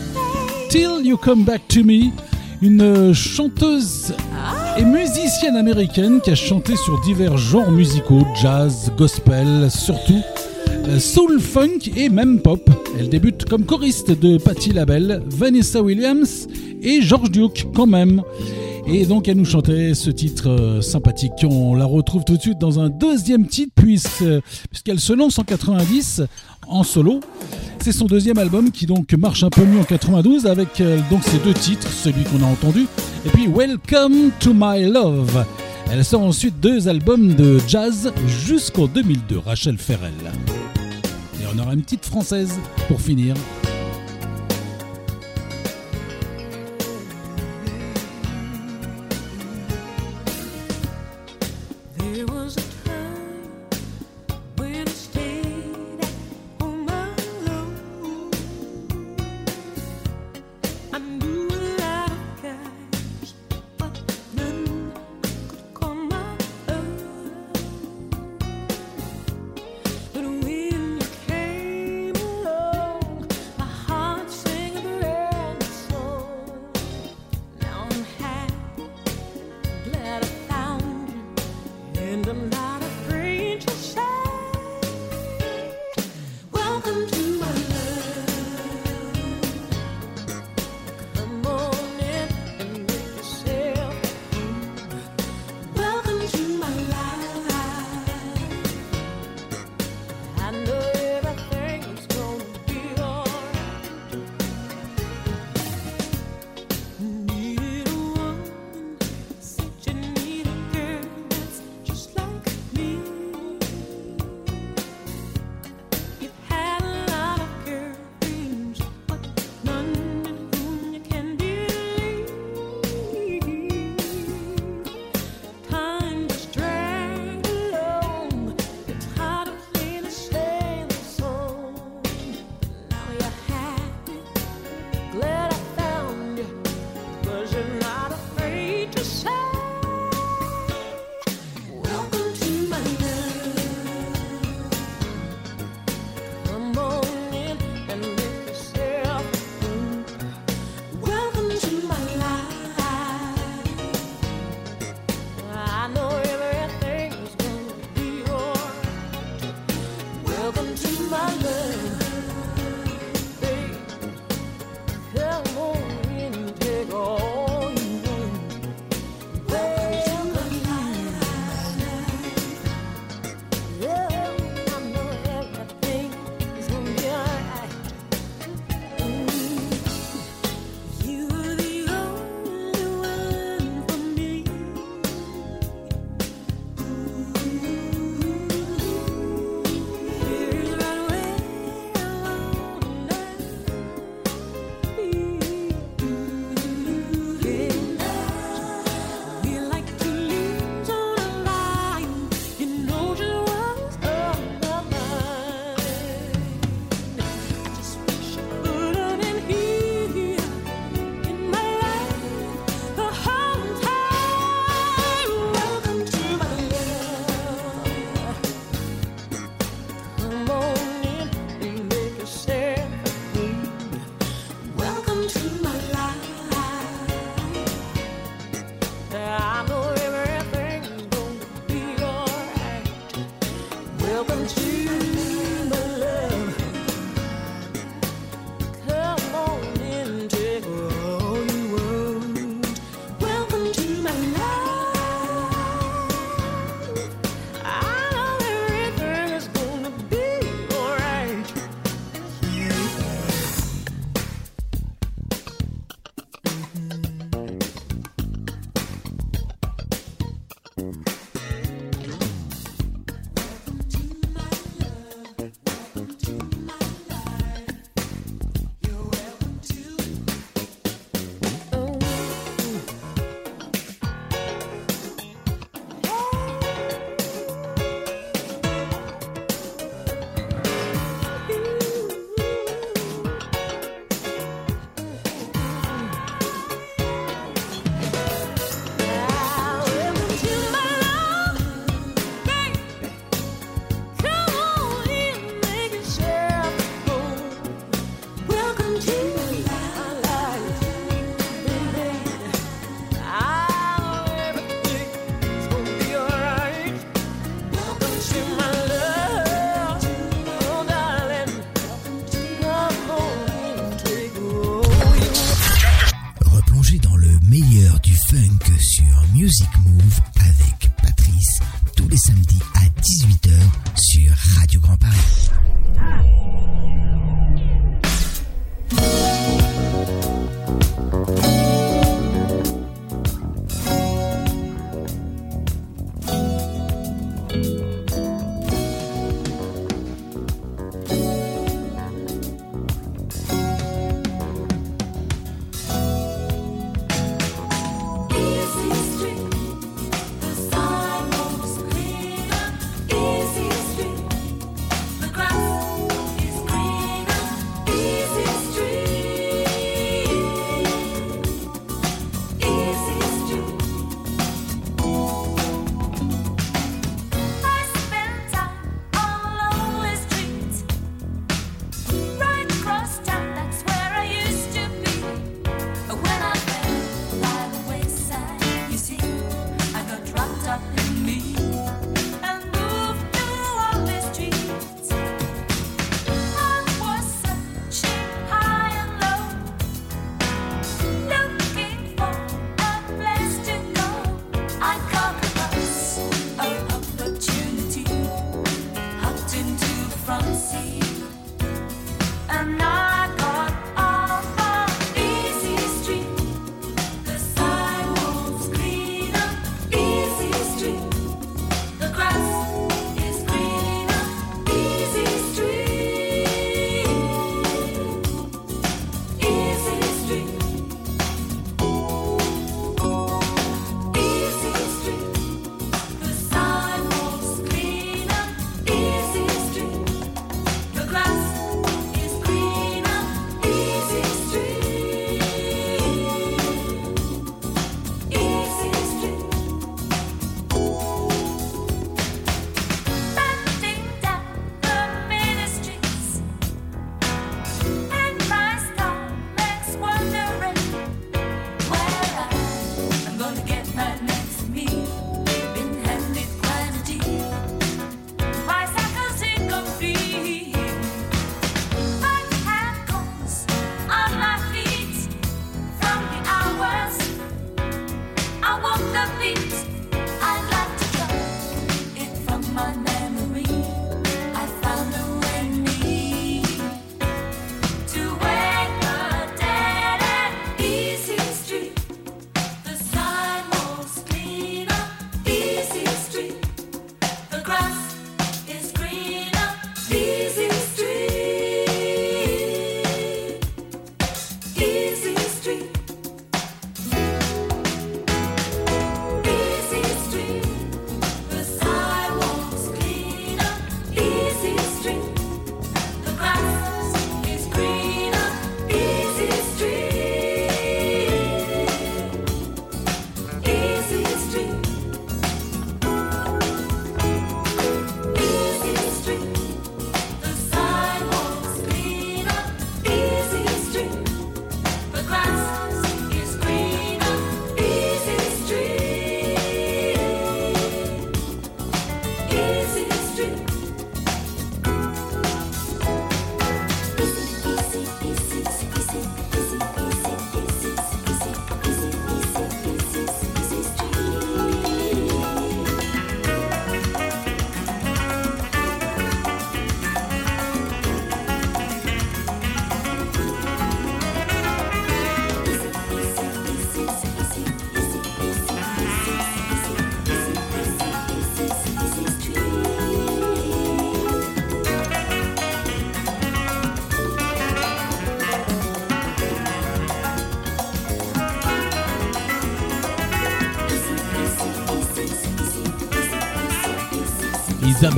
Till 0.69 1.01
You 1.03 1.17
Come 1.17 1.45
Back 1.45 1.63
to 1.69 1.85
Me, 1.85 2.11
une 2.61 3.15
chanteuse 3.15 4.13
et 4.77 4.85
musicienne 4.85 5.57
américaine 5.57 6.21
qui 6.21 6.33
a 6.33 6.35
chanté 6.35 6.77
sur 6.77 7.01
divers 7.01 7.39
genres 7.39 7.71
musicaux, 7.71 8.27
jazz, 8.43 8.93
gospel, 8.99 9.71
surtout 9.71 10.23
soul, 10.99 11.41
funk 11.41 11.91
et 11.97 12.11
même 12.11 12.41
pop. 12.41 12.69
Elle 12.99 13.09
débute 13.09 13.47
comme 13.47 13.65
choriste 13.65 14.11
de 14.11 14.37
Patti 14.37 14.71
LaBelle, 14.71 15.23
Vanessa 15.29 15.81
Williams 15.83 16.47
et 16.83 17.01
George 17.01 17.31
Duke 17.31 17.69
quand 17.75 17.87
même. 17.87 18.23
Et 18.95 19.07
donc 19.07 19.27
elle 19.27 19.39
nous 19.39 19.47
chantait 19.47 19.95
ce 19.95 20.11
titre 20.11 20.51
euh, 20.51 20.83
sympathique. 20.83 21.33
On 21.45 21.75
la 21.75 21.87
retrouve 21.87 22.25
tout 22.25 22.37
de 22.37 22.43
suite 22.43 22.59
dans 22.59 22.79
un 22.79 22.91
deuxième 22.91 23.47
titre 23.47 23.73
puisqu'elle 23.75 25.01
se 25.01 25.15
lance 25.15 25.39
en 25.39 25.45
90 25.45 26.23
en 26.69 26.83
solo. 26.83 27.21
C'est 27.81 27.93
son 27.93 28.05
deuxième 28.05 28.37
album 28.37 28.71
qui 28.71 28.85
donc 28.85 29.11
marche 29.15 29.45
un 29.45 29.49
peu 29.49 29.65
mieux 29.65 29.81
en 29.81 29.85
92 29.85 30.47
avec 30.47 30.83
euh, 30.83 31.01
donc 31.11 31.23
deux 31.43 31.55
titres, 31.55 31.89
celui 31.91 32.23
qu'on 32.25 32.43
a 32.43 32.47
entendu 32.47 32.87
et 33.25 33.31
puis 33.31 33.47
Welcome 33.47 34.31
to 34.41 34.53
My 34.53 34.85
Love. 34.85 35.43
Elle 35.91 36.05
sort 36.05 36.23
ensuite 36.23 36.61
deux 36.61 36.87
albums 36.87 37.35
de 37.35 37.59
jazz 37.67 38.13
jusqu'en 38.45 38.89
2002, 38.89 39.39
Rachel 39.39 39.79
Ferrell. 39.79 40.13
Et 41.41 41.45
on 41.55 41.59
aura 41.59 41.73
une 41.73 41.83
petite 41.83 42.05
française 42.05 42.53
pour 42.89 43.01
finir. 43.01 43.37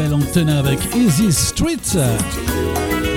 Isabelle 0.05 0.23
Antena 0.23 0.59
avec 0.59 0.79
Easy 0.95 1.33
Street. 1.33 1.79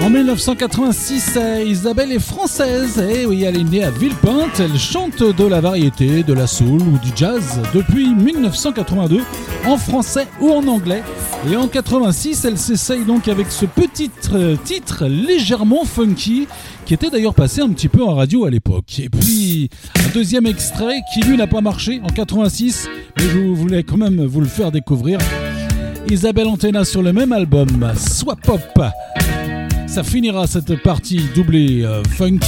En 0.01 0.09
1986, 0.09 1.38
Isabelle 1.65 2.14
est 2.14 2.19
française. 2.19 2.97
Et 2.99 3.26
oui, 3.26 3.43
elle 3.43 3.57
est 3.57 3.64
née 3.64 3.84
à 3.84 3.91
Villepinte. 3.91 4.59
Elle 4.59 4.77
chante 4.77 5.22
de 5.22 5.45
la 5.45 5.59
variété, 5.59 6.23
de 6.23 6.34
la 6.34 6.47
soul 6.47 6.81
ou 6.81 6.97
du 6.99 7.09
jazz 7.14 7.59
depuis 7.73 8.14
1982, 8.14 9.22
en 9.65 9.77
français 9.77 10.27
ou 10.39 10.51
en 10.51 10.65
anglais. 10.68 11.03
Et 11.51 11.57
en 11.57 11.68
86, 11.68 12.45
elle 12.45 12.57
s'essaye 12.57 13.03
donc 13.03 13.27
avec 13.27 13.51
ce 13.51 13.65
petit 13.65 14.09
titre 14.64 15.05
légèrement 15.07 15.84
funky 15.84 16.47
qui 16.85 16.93
était 16.93 17.09
d'ailleurs 17.09 17.35
passé 17.35 17.59
un 17.61 17.69
petit 17.69 17.89
peu 17.89 18.03
en 18.03 18.15
radio 18.15 18.45
à 18.45 18.49
l'époque. 18.49 18.99
Et 18.99 19.09
puis 19.09 19.69
un 19.95 20.14
deuxième 20.14 20.45
extrait 20.45 21.01
qui 21.14 21.19
lui 21.22 21.35
n'a 21.35 21.47
pas 21.47 21.61
marché 21.61 21.99
en 22.03 22.07
86, 22.07 22.88
mais 23.18 23.23
je 23.23 23.39
voulais 23.39 23.84
quand 23.84 23.97
même 23.97 24.23
vous 24.23 24.39
le 24.39 24.47
faire 24.47 24.72
découvrir. 24.72 25.19
Isabelle 26.10 26.48
Antena 26.48 26.86
sur 26.86 27.02
le 27.02 27.12
même 27.12 27.32
album, 27.32 27.68
Swap 27.96 28.40
Pop. 28.42 28.82
Ça 29.88 30.04
finira 30.04 30.48
cette 30.48 30.82
partie 30.82 31.22
doublée 31.36 31.84
euh, 31.84 32.04
funk 32.04 32.40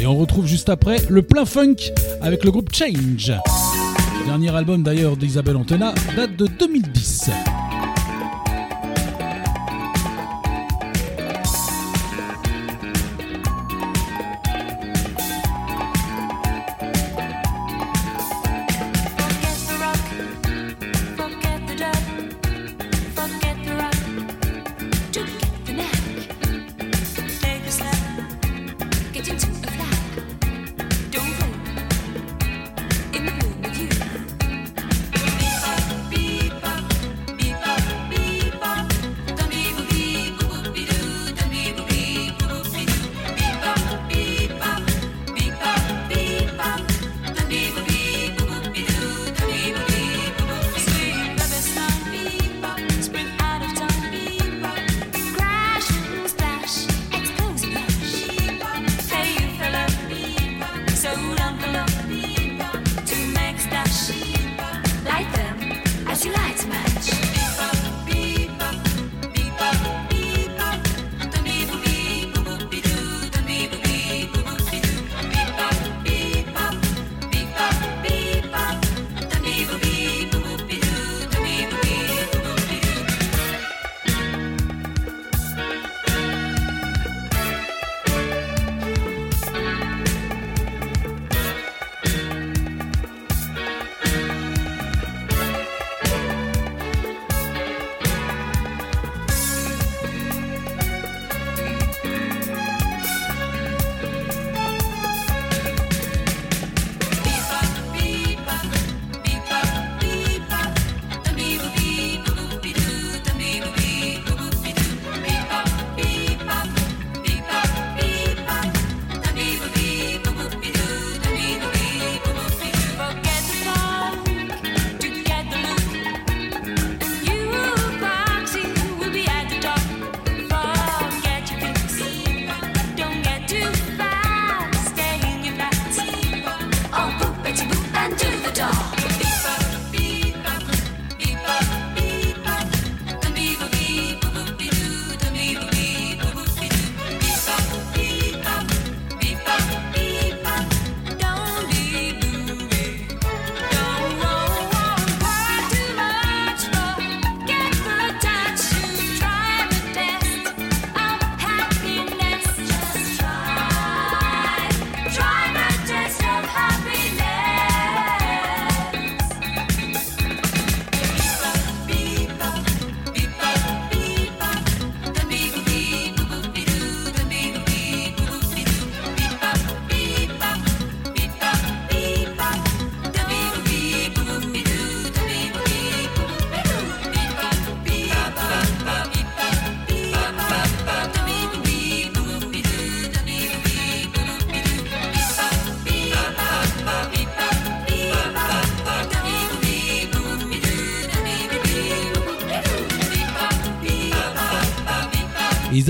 et 0.00 0.06
on 0.06 0.16
retrouve 0.16 0.46
juste 0.46 0.68
après 0.68 0.98
le 1.08 1.22
plein 1.22 1.44
funk 1.44 1.76
avec 2.20 2.44
le 2.44 2.50
groupe 2.50 2.74
Change. 2.74 3.32
Dernier 4.26 4.54
album 4.54 4.82
d'ailleurs 4.82 5.16
d'Isabelle 5.16 5.56
Antena 5.56 5.92
date 6.16 6.36
de 6.36 6.46
2010. 6.46 7.30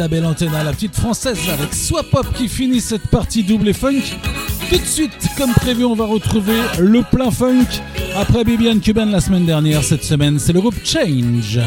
Isabelle 0.00 0.24
Antena, 0.24 0.64
la 0.64 0.72
petite 0.72 0.96
française 0.96 1.38
avec 1.52 1.74
Swap 1.74 2.08
Pop 2.08 2.26
qui 2.32 2.48
finit 2.48 2.80
cette 2.80 3.06
partie 3.08 3.42
double 3.42 3.74
funk. 3.74 4.00
Tout 4.70 4.78
de 4.78 4.84
suite, 4.86 5.12
comme 5.36 5.52
prévu, 5.52 5.84
on 5.84 5.94
va 5.94 6.06
retrouver 6.06 6.58
le 6.78 7.02
plein 7.02 7.30
funk. 7.30 7.66
Après 8.16 8.42
Bibiane 8.42 8.80
Cuban 8.80 9.04
la 9.04 9.20
semaine 9.20 9.44
dernière, 9.44 9.84
cette 9.84 10.04
semaine, 10.04 10.38
c'est 10.38 10.54
le 10.54 10.60
groupe 10.62 10.76
Change. 10.82 11.60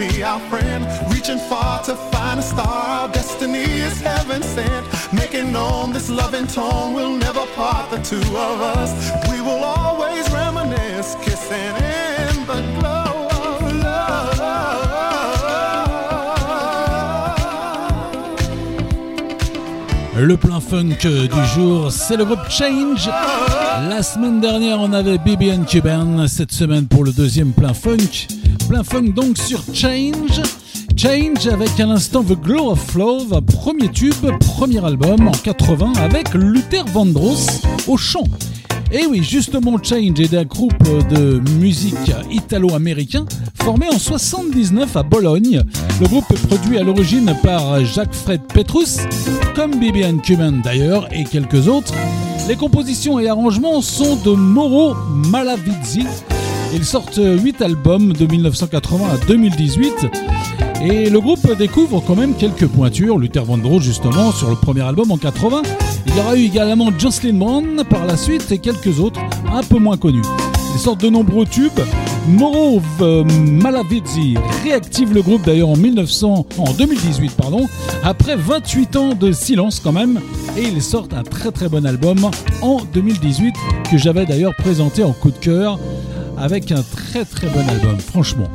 Be 0.00 0.22
our 0.22 0.40
friend. 0.48 0.86
Reaching 1.12 1.38
far 1.38 1.82
to 1.84 1.94
find 2.12 2.40
a 2.40 2.42
star, 2.42 2.66
our 2.66 3.08
destiny 3.12 3.64
is 3.88 4.00
heaven 4.00 4.42
sent. 4.42 4.84
Making 5.12 5.52
known 5.52 5.92
this 5.92 6.08
loving 6.08 6.46
tone 6.46 6.94
will 6.94 7.14
never 7.16 7.44
part 7.54 7.90
the 7.90 7.98
two 7.98 8.24
of 8.48 8.56
us. 8.76 8.90
We 9.30 9.40
will 9.42 9.62
always 9.62 10.24
reminisce, 10.30 11.16
kissing 11.24 11.74
in 11.96 12.34
the 12.50 12.60
glow 12.78 13.28
of 13.44 13.60
love. 13.84 14.20
Le 20.16 20.36
plein 20.36 20.60
funk 20.60 21.06
du 21.06 21.44
jour, 21.54 21.90
c'est 21.92 22.16
le 22.16 22.24
groupe 22.24 22.48
Change. 22.48 23.08
La 23.88 24.02
semaine 24.02 24.40
dernière, 24.40 24.80
on 24.80 24.92
avait 24.92 25.18
Bibi 25.18 25.50
and 25.50 25.64
Cuban. 25.64 26.26
Cette 26.26 26.52
semaine, 26.52 26.86
pour 26.86 27.04
le 27.04 27.12
deuxième 27.12 27.52
plein 27.52 27.74
funk. 27.74 28.39
Plein 28.70 28.84
funk 28.84 29.14
donc 29.16 29.36
sur 29.36 29.64
Change. 29.74 30.40
Change 30.96 31.48
avec 31.48 31.80
à 31.80 31.86
l'instant 31.86 32.22
The 32.22 32.40
Glow 32.40 32.70
of 32.70 32.94
Love, 32.94 33.40
premier 33.40 33.88
tube, 33.88 34.14
premier 34.38 34.84
album 34.84 35.26
en 35.26 35.32
80 35.32 35.94
avec 35.96 36.32
Luther 36.34 36.84
Vandross 36.84 37.62
au 37.88 37.96
chant. 37.96 38.22
Et 38.92 39.06
oui, 39.06 39.24
justement, 39.24 39.76
Change 39.82 40.20
est 40.20 40.34
un 40.34 40.44
groupe 40.44 40.84
de 41.08 41.42
musique 41.58 42.12
italo-américain 42.30 43.24
formé 43.60 43.88
en 43.92 43.98
79 43.98 44.96
à 44.96 45.02
Bologne. 45.02 45.64
Le 46.00 46.06
groupe 46.06 46.30
est 46.30 46.46
produit 46.46 46.78
à 46.78 46.84
l'origine 46.84 47.34
par 47.42 47.84
Jacques-Fred 47.84 48.42
Petrus, 48.54 48.98
comme 49.56 49.80
Bibian 49.80 50.18
Cuban 50.18 50.60
d'ailleurs, 50.62 51.12
et 51.12 51.24
quelques 51.24 51.66
autres. 51.66 51.94
Les 52.46 52.54
compositions 52.54 53.18
et 53.18 53.26
arrangements 53.26 53.82
sont 53.82 54.14
de 54.24 54.30
Moro 54.30 54.94
Malavizzi. 55.28 56.06
Ils 56.72 56.84
sortent 56.84 57.20
8 57.22 57.62
albums 57.62 58.12
de 58.12 58.26
1980 58.26 59.06
à 59.12 59.26
2018. 59.26 60.06
Et 60.82 61.10
le 61.10 61.20
groupe 61.20 61.56
découvre 61.58 62.02
quand 62.06 62.14
même 62.14 62.34
quelques 62.34 62.66
pointures. 62.66 63.18
Luther 63.18 63.44
Vandross, 63.44 63.82
justement, 63.82 64.32
sur 64.32 64.48
le 64.48 64.56
premier 64.56 64.82
album 64.82 65.10
en 65.10 65.16
80. 65.16 65.62
Il 66.06 66.16
y 66.16 66.20
aura 66.20 66.36
eu 66.36 66.44
également 66.44 66.90
Jocelyn 66.96 67.34
Brown 67.34 67.84
par 67.88 68.06
la 68.06 68.16
suite 68.16 68.50
et 68.52 68.58
quelques 68.58 69.00
autres 69.00 69.20
un 69.52 69.62
peu 69.62 69.78
moins 69.78 69.96
connus. 69.96 70.22
Ils 70.74 70.80
sortent 70.80 71.00
de 71.00 71.10
nombreux 71.10 71.46
tubes. 71.46 71.80
Moro 72.28 72.80
euh, 73.00 73.24
réactive 74.62 75.12
le 75.12 75.22
groupe 75.22 75.44
d'ailleurs 75.44 75.70
en 75.70 75.76
1900, 75.76 76.46
en 76.58 76.72
2018 76.72 77.32
pardon, 77.32 77.66
après 78.04 78.36
28 78.36 78.96
ans 78.96 79.14
de 79.14 79.32
silence 79.32 79.80
quand 79.80 79.92
même, 79.92 80.20
et 80.56 80.62
ils 80.62 80.82
sortent 80.82 81.14
un 81.14 81.22
très 81.22 81.50
très 81.50 81.68
bon 81.68 81.86
album 81.86 82.30
en 82.60 82.82
2018 82.92 83.54
que 83.90 83.96
j'avais 83.96 84.26
d'ailleurs 84.26 84.54
présenté 84.54 85.02
en 85.02 85.12
coup 85.12 85.30
de 85.30 85.38
cœur 85.38 85.78
avec 86.40 86.72
un 86.72 86.82
très 86.82 87.24
très 87.24 87.48
bon 87.48 87.68
album, 87.68 87.98
franchement. 87.98 88.48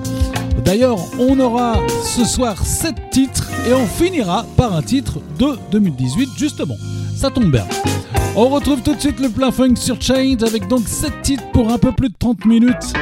D'ailleurs, 0.64 0.98
on 1.20 1.40
aura 1.40 1.76
ce 2.04 2.26
soir 2.26 2.66
7 2.66 2.96
titres 3.12 3.50
et 3.68 3.74
on 3.74 3.86
finira 3.86 4.46
par 4.58 4.74
un 4.74 4.82
titre 4.82 5.20
de 5.38 5.58
2018 5.72 6.30
justement. 6.38 6.78
Ça 7.16 7.30
tombe 7.30 7.52
bien. 7.52 7.66
On 8.36 8.50
retrouve 8.50 8.82
tout 8.82 8.96
de 8.96 9.00
suite 9.00 9.20
le 9.20 9.30
plein 9.30 9.52
funk 9.52 9.76
sur 9.76 10.02
Change 10.02 10.44
avec 10.44 10.68
donc 10.68 10.88
7 10.88 11.22
titres 11.22 11.52
pour 11.52 11.72
un 11.72 11.78
peu 11.78 11.92
plus 11.92 12.10
de 12.10 12.16
30 12.18 12.46
minutes. 12.46 12.94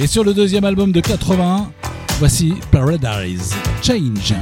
Et 0.00 0.06
sur 0.06 0.24
le 0.24 0.34
deuxième 0.34 0.64
album 0.64 0.92
de 0.92 1.00
81, 1.00 1.68
voici 2.18 2.54
Paradise 2.70 3.54
Change. 3.82 4.34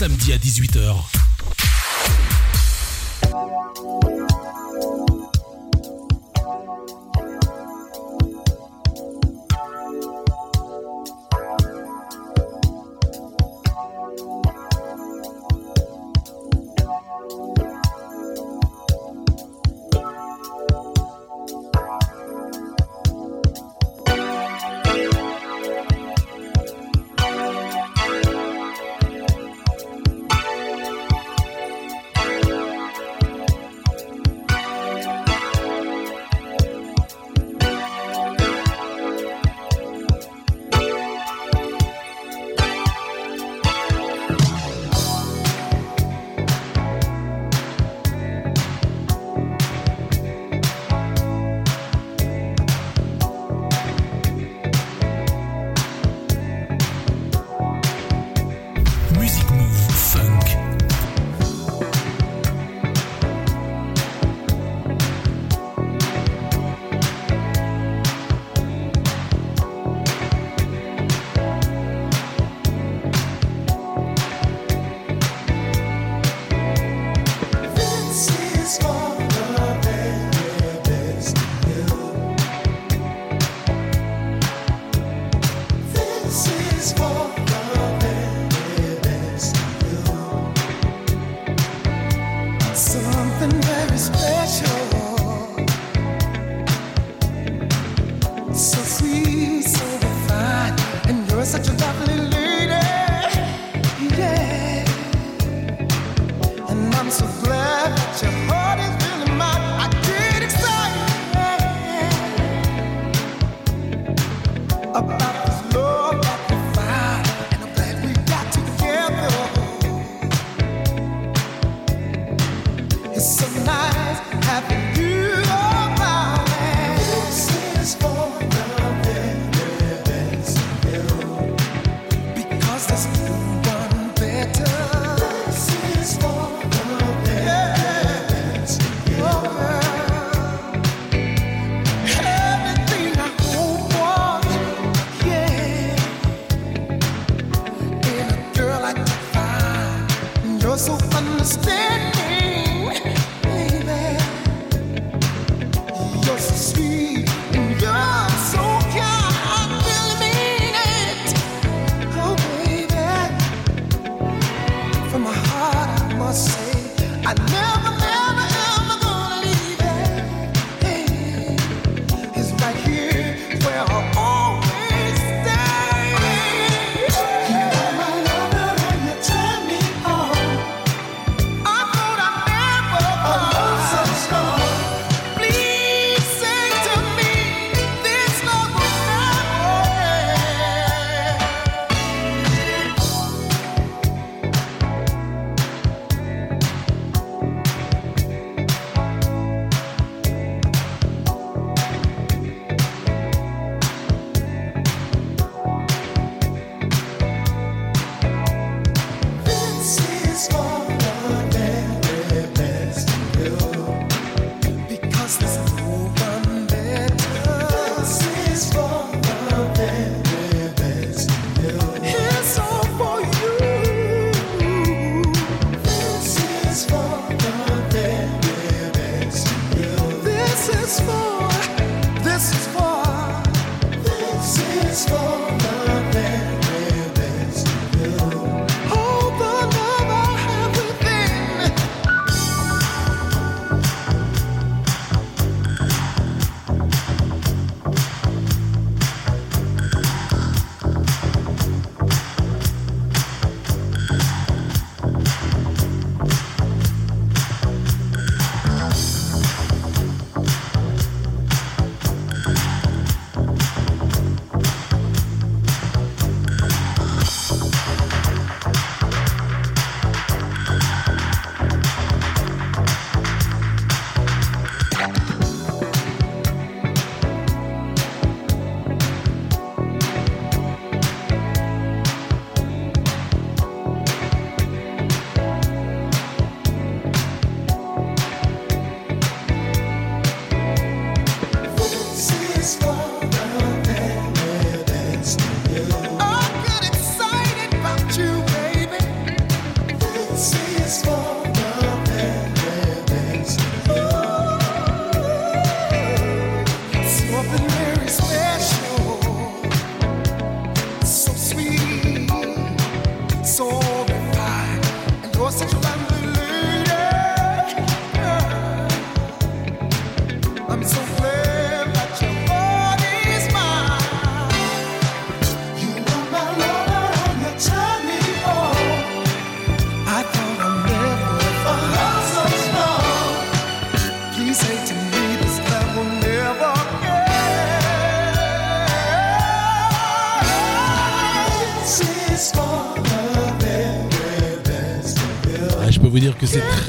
Samedi 0.00 0.32
à 0.32 0.38
18h. 0.38 1.19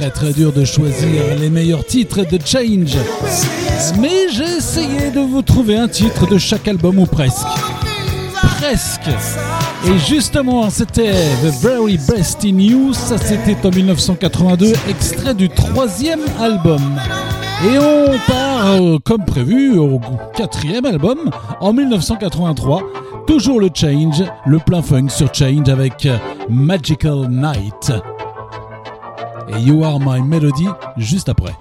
Très 0.01 0.09
très 0.09 0.33
dur 0.33 0.51
de 0.51 0.65
choisir 0.65 1.21
les 1.39 1.51
meilleurs 1.51 1.85
titres 1.85 2.25
de 2.25 2.39
Change. 2.43 2.97
Mais 3.99 4.29
j'ai 4.33 4.57
essayé 4.57 5.11
de 5.11 5.19
vous 5.19 5.43
trouver 5.43 5.77
un 5.77 5.87
titre 5.87 6.27
de 6.27 6.39
chaque 6.39 6.67
album 6.67 6.97
ou 6.97 7.05
presque. 7.05 7.45
Presque. 8.33 9.09
Et 9.85 9.99
justement, 9.99 10.71
c'était 10.71 11.13
The 11.43 11.53
Very 11.61 11.99
Best 11.99 12.43
in 12.43 12.57
You, 12.57 12.93
ça 12.93 13.19
c'était 13.19 13.55
en 13.63 13.69
1982, 13.69 14.73
extrait 14.89 15.35
du 15.35 15.49
troisième 15.49 16.21
album. 16.39 16.81
Et 17.63 17.77
on 17.77 18.17
part, 18.27 18.81
euh, 18.81 18.97
comme 19.05 19.23
prévu, 19.23 19.77
au 19.77 20.01
quatrième 20.35 20.85
album, 20.85 21.29
en 21.59 21.73
1983. 21.73 22.81
Toujours 23.27 23.59
le 23.59 23.69
Change, 23.71 24.23
le 24.47 24.57
plein 24.57 24.81
funk 24.81 25.09
sur 25.09 25.31
Change 25.31 25.69
avec 25.69 26.07
Magical 26.49 27.27
Night 27.29 27.93
et 29.53 29.61
You 29.61 29.83
Are 29.83 29.99
My 29.99 30.21
Melody 30.21 30.67
juste 30.97 31.29
après. 31.29 31.53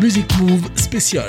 Music 0.00 0.26
Move 0.40 0.68
spécial. 0.74 1.26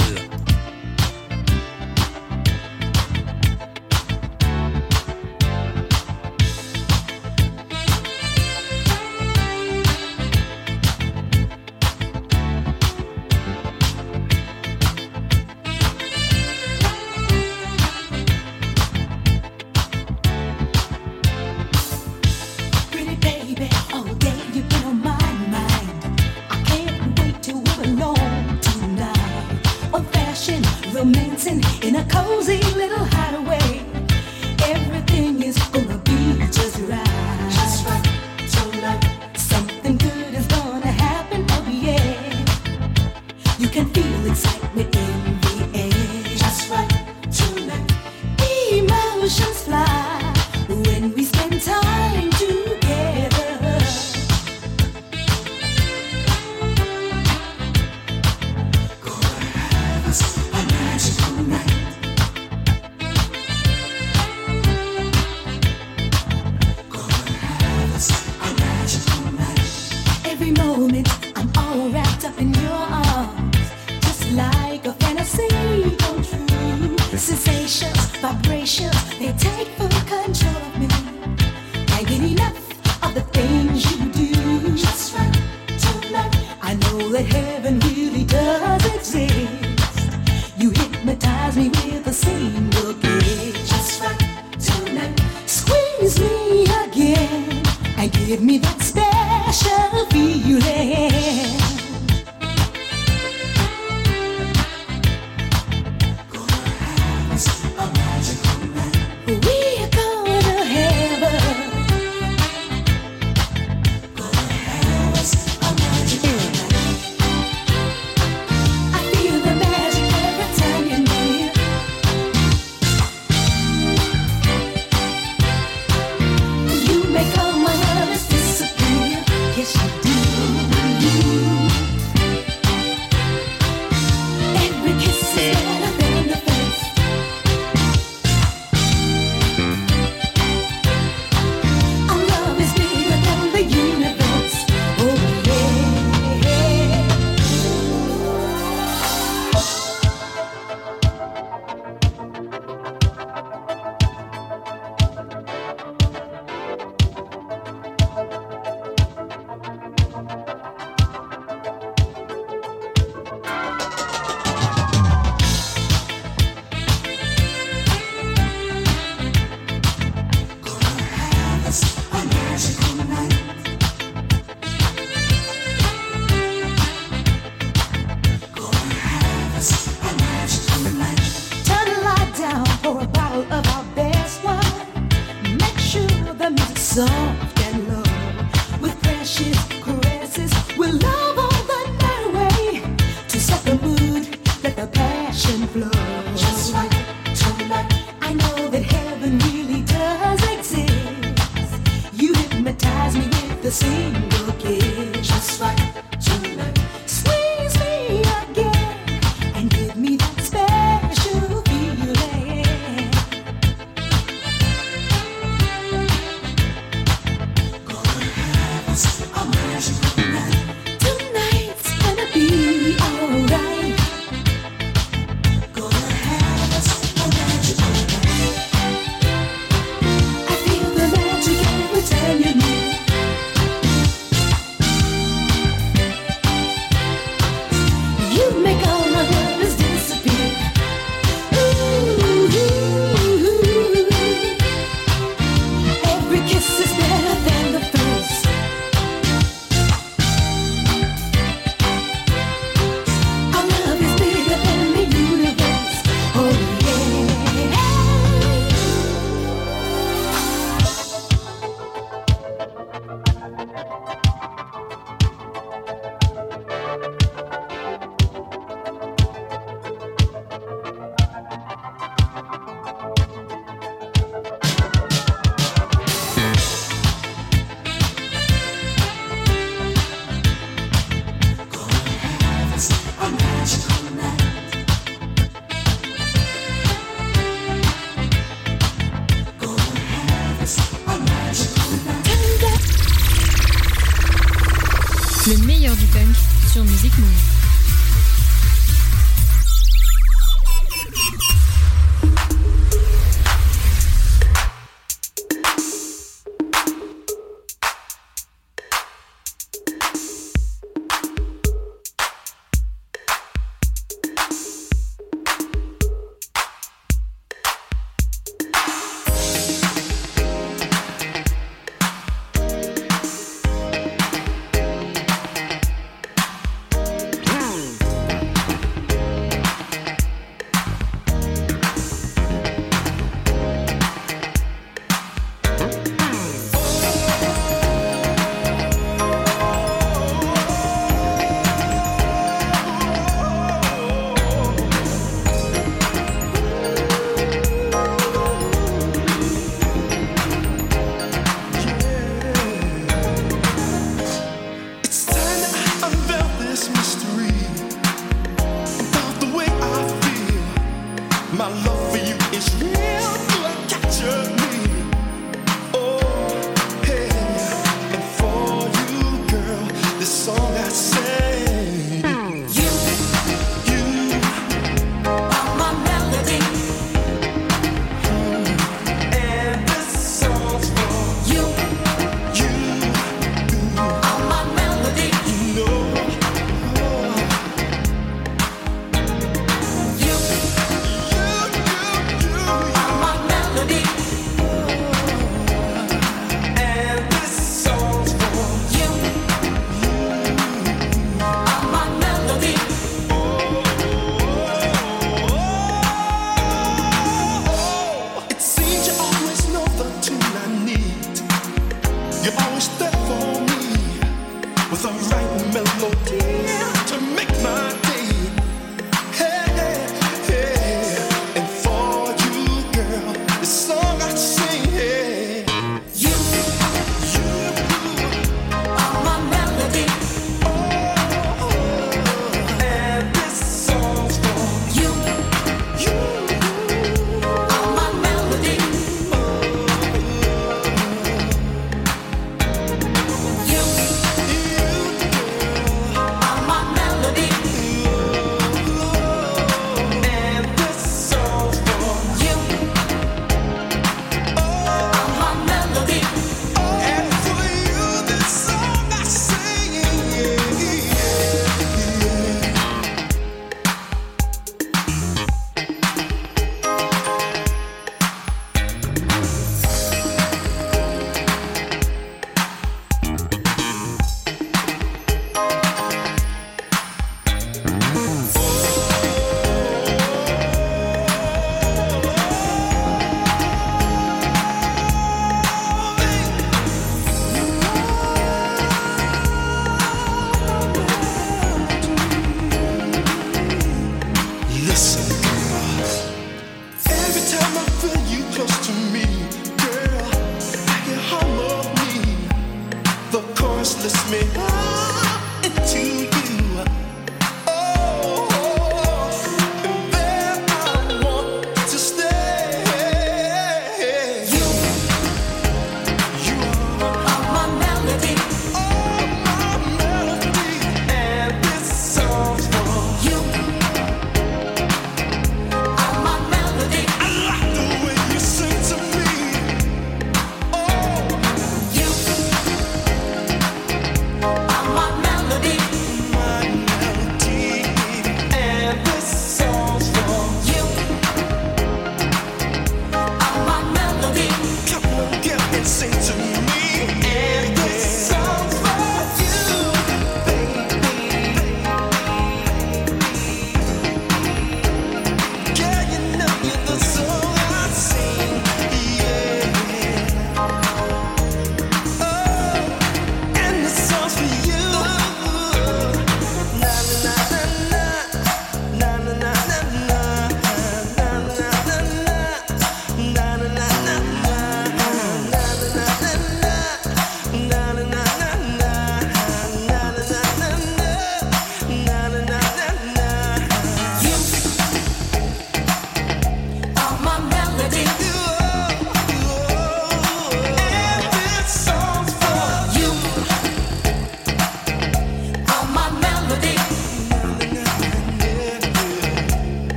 See. 203.73 204.32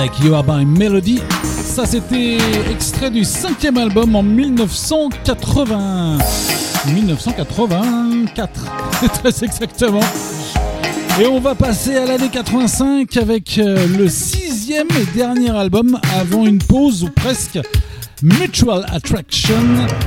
Avec 0.00 0.18
You 0.20 0.34
Are 0.34 0.44
My 0.46 0.64
Melody. 0.64 1.20
Ça, 1.42 1.84
c'était 1.84 2.38
extrait 2.70 3.10
du 3.10 3.22
cinquième 3.22 3.76
album 3.76 4.16
en 4.16 4.22
1980. 4.22 6.16
1984, 6.94 8.64
très 9.22 9.44
exactement. 9.44 10.00
Et 11.20 11.26
on 11.26 11.38
va 11.38 11.54
passer 11.54 11.96
à 11.96 12.06
l'année 12.06 12.30
85 12.32 13.14
avec 13.18 13.58
euh, 13.58 13.86
le 13.98 14.08
sixième 14.08 14.88
et 14.98 15.04
dernier 15.14 15.50
album 15.50 15.98
avant 16.18 16.46
une 16.46 16.58
pause 16.58 17.04
ou 17.04 17.10
presque 17.10 17.58
Mutual 18.22 18.86
Attraction, 18.90 19.54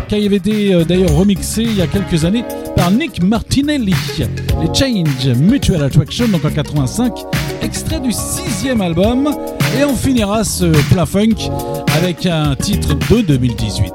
qui 0.07 0.15
avait 0.15 0.38
été 0.38 0.74
euh, 0.74 0.84
d'ailleurs 0.84 1.15
remixé 1.15 1.64
il 1.64 1.76
y 1.76 1.82
a 1.84 1.88
quelques 1.88 2.26
années 2.26 2.45
par 2.76 2.90
Nick 2.90 3.22
Martinelli. 3.22 3.94
Les 4.18 4.74
Change 4.74 5.38
Mutual 5.38 5.84
Attraction, 5.84 6.28
donc 6.30 6.45
en 6.45 6.52
85, 6.52 7.14
extrait 7.61 7.99
du 7.99 8.11
sixième 8.11 8.82
album. 8.82 9.36
Et 9.79 9.83
on 9.83 9.95
finira 9.95 10.43
ce 10.43 10.65
plat 10.93 11.05
funk 11.05 11.49
avec 11.95 12.25
un 12.25 12.55
titre 12.55 12.93
de 13.09 13.21
2018. 13.21 13.93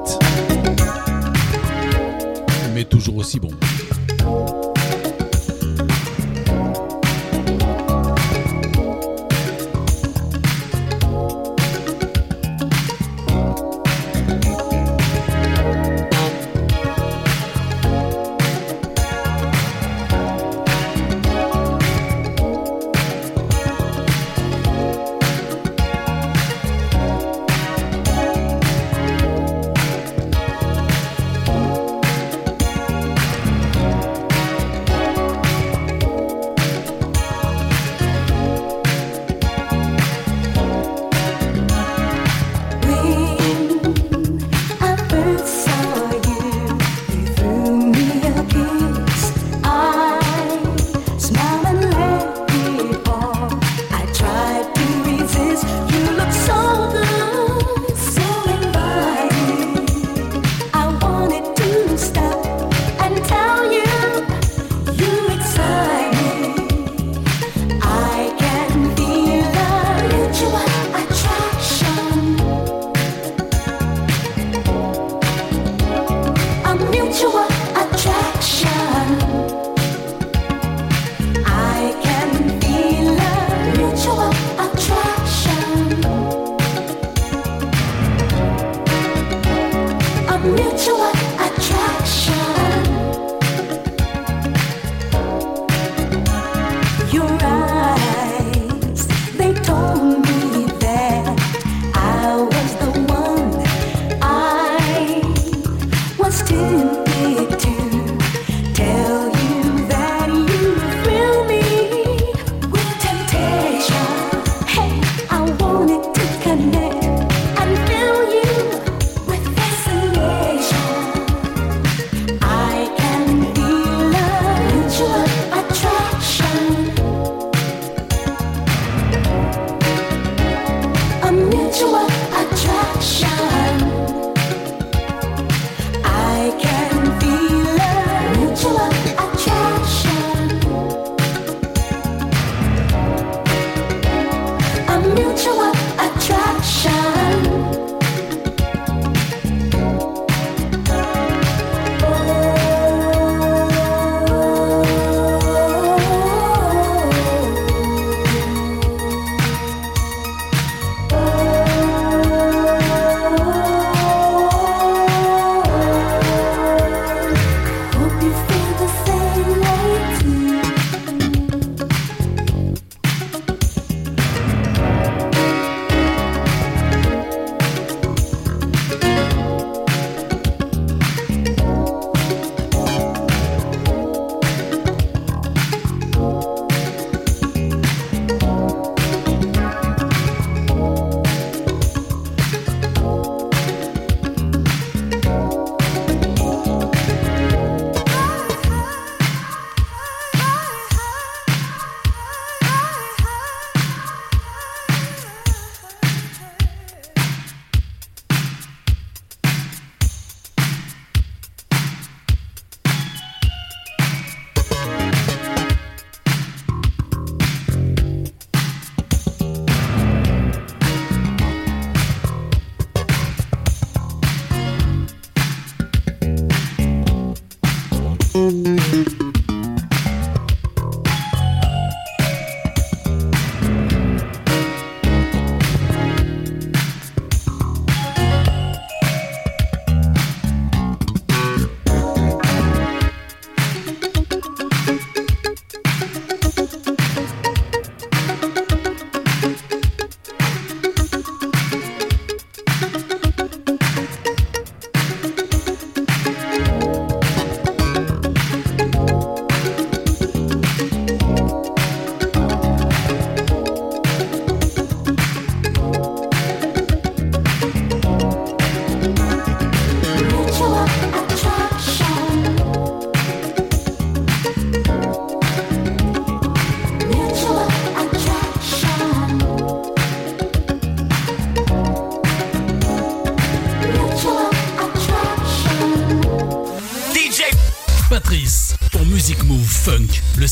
Mais 2.73 2.83
toujours 2.83 3.17
aussi 3.17 3.39
bon. 3.39 3.49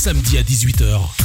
Samedi 0.07 0.37
à 0.37 0.41
18h. 0.41 1.16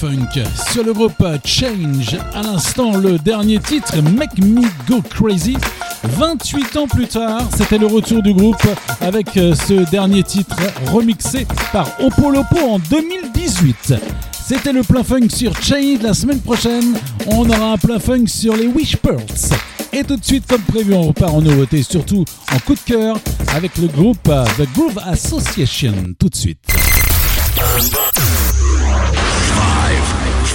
Funk 0.00 0.42
sur 0.72 0.82
le 0.82 0.94
groupe 0.94 1.22
Change. 1.44 2.16
À 2.32 2.42
l'instant, 2.42 2.96
le 2.96 3.18
dernier 3.18 3.58
titre, 3.58 4.00
Make 4.00 4.38
Me 4.38 4.62
Go 4.88 5.02
Crazy. 5.02 5.58
28 6.04 6.76
ans 6.78 6.86
plus 6.86 7.06
tard, 7.06 7.42
c'était 7.54 7.76
le 7.76 7.86
retour 7.86 8.22
du 8.22 8.32
groupe 8.32 8.66
avec 9.02 9.36
euh, 9.36 9.54
ce 9.54 9.90
dernier 9.90 10.22
titre 10.22 10.56
remixé 10.86 11.46
par 11.70 11.86
Opolopo 12.00 12.58
en 12.58 12.78
2018. 12.78 13.94
C'était 14.42 14.72
le 14.72 14.82
plein 14.82 15.02
funk 15.02 15.28
sur 15.28 15.54
Change. 15.62 16.00
La 16.02 16.14
semaine 16.14 16.40
prochaine, 16.40 16.94
on 17.26 17.46
aura 17.50 17.72
un 17.72 17.76
plein 17.76 17.98
funk 17.98 18.26
sur 18.26 18.56
les 18.56 18.68
Wishbirds. 18.68 19.52
Et 19.92 20.02
tout 20.02 20.16
de 20.16 20.24
suite, 20.24 20.46
comme 20.46 20.62
prévu, 20.62 20.94
on 20.94 21.08
repart 21.08 21.34
en 21.34 21.42
nouveauté, 21.42 21.82
surtout 21.82 22.24
en 22.54 22.58
coup 22.60 22.74
de 22.74 22.80
cœur, 22.86 23.18
avec 23.54 23.76
le 23.76 23.88
groupe 23.88 24.28
euh, 24.28 24.46
The 24.56 24.66
Groove 24.74 24.98
Association. 25.04 25.92
Tout 26.18 26.30
de 26.30 26.36
suite. 26.36 26.60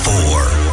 5, 0.06 0.65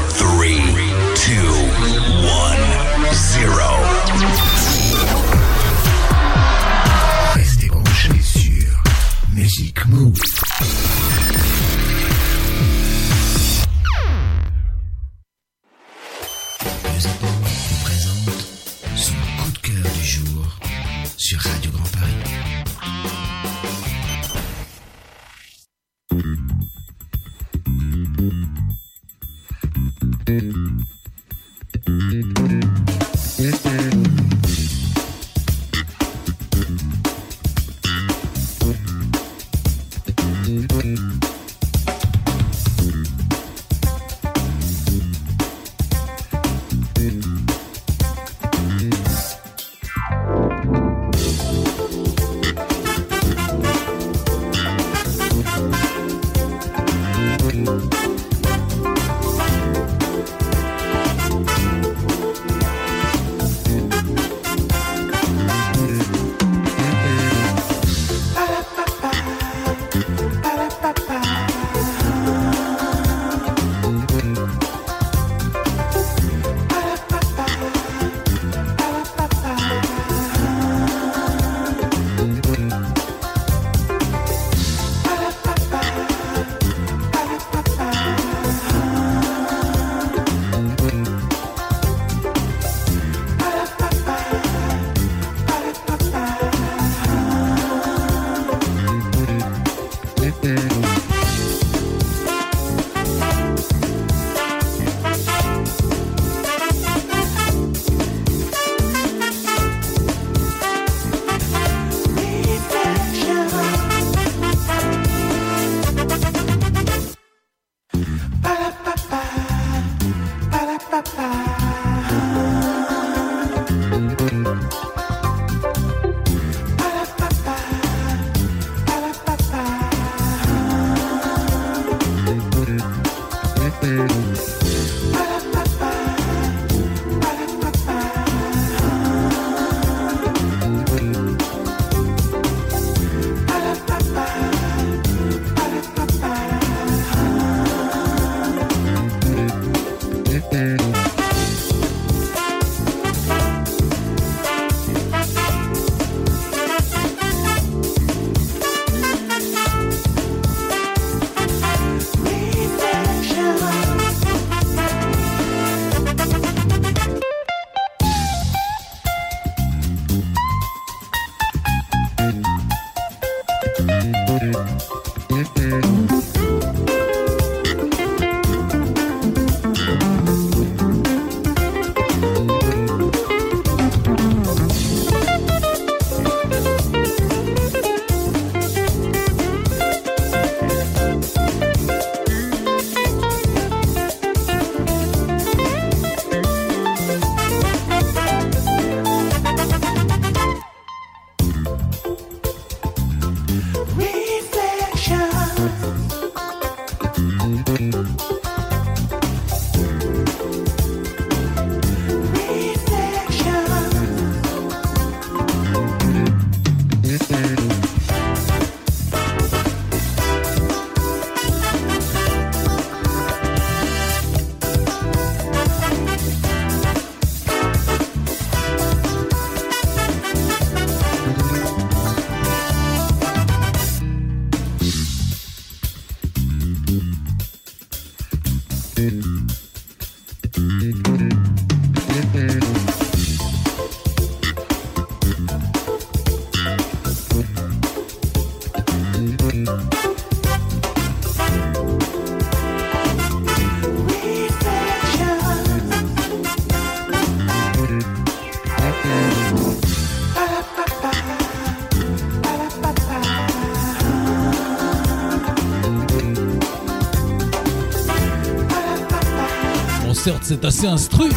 c'est 270.53 270.67
assez 270.67 270.87
instru, 270.87 271.31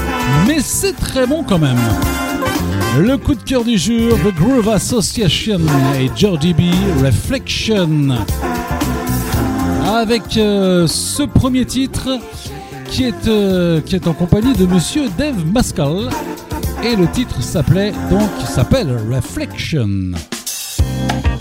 mais 0.46 0.60
c'est 0.60 0.94
très 0.94 1.26
bon 1.26 1.44
quand 1.44 1.60
même. 1.60 1.78
Le 3.00 3.18
coup 3.18 3.34
de 3.34 3.42
cœur 3.42 3.64
du 3.64 3.78
jour, 3.78 4.18
The 4.20 4.36
Groove 4.36 4.68
Association 4.70 5.60
et 5.98 6.10
Georgie 6.16 6.54
B, 6.54 6.62
Reflection. 7.02 8.10
Avec 9.86 10.36
euh, 10.38 10.88
ce 10.88 11.24
premier 11.24 11.66
titre 11.66 12.20
qui 12.90 13.06
est, 13.06 13.28
euh, 13.28 13.80
qui 13.82 13.96
est 13.96 14.08
en 14.08 14.14
compagnie 14.14 14.54
de 14.54 14.66
monsieur 14.66 15.08
Dave 15.18 15.46
Mascal. 15.46 16.10
Et 16.84 16.96
le 16.96 17.08
titre 17.08 17.42
s'appelait 17.42 17.94
donc 18.10 18.30
s'appelle 18.46 18.98
Reflection. 19.10 20.12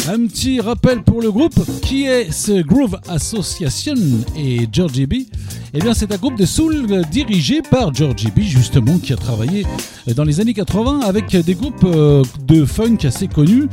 Un 0.09 0.27
petit 0.27 0.61
rappel 0.61 1.03
pour 1.03 1.23
le 1.23 1.33
groupe 1.33 1.59
qui 1.81 2.05
est 2.05 2.31
ce 2.31 2.63
Groove 2.63 2.99
Association 3.09 3.95
et 4.37 4.69
Georgie 4.71 5.07
B? 5.07 5.15
Eh 5.77 5.81
bien, 5.81 5.93
c'est 5.93 6.13
un 6.13 6.17
groupe 6.17 6.39
de 6.39 6.47
soul 6.47 7.03
dirigé 7.11 7.61
par 7.61 7.93
Georgie 7.93 8.31
B, 8.31 8.43
justement, 8.43 8.97
qui 8.99 9.13
a 9.13 9.17
travaillé 9.17 9.67
dans 10.15 10.23
les 10.23 10.39
années 10.39 10.55
80 10.55 11.01
avec 11.01 11.35
des 11.35 11.55
groupes 11.57 11.83
euh, 11.83 12.23
de 12.47 12.65
funk 12.65 12.99
assez 13.03 13.27
connus. 13.27 13.65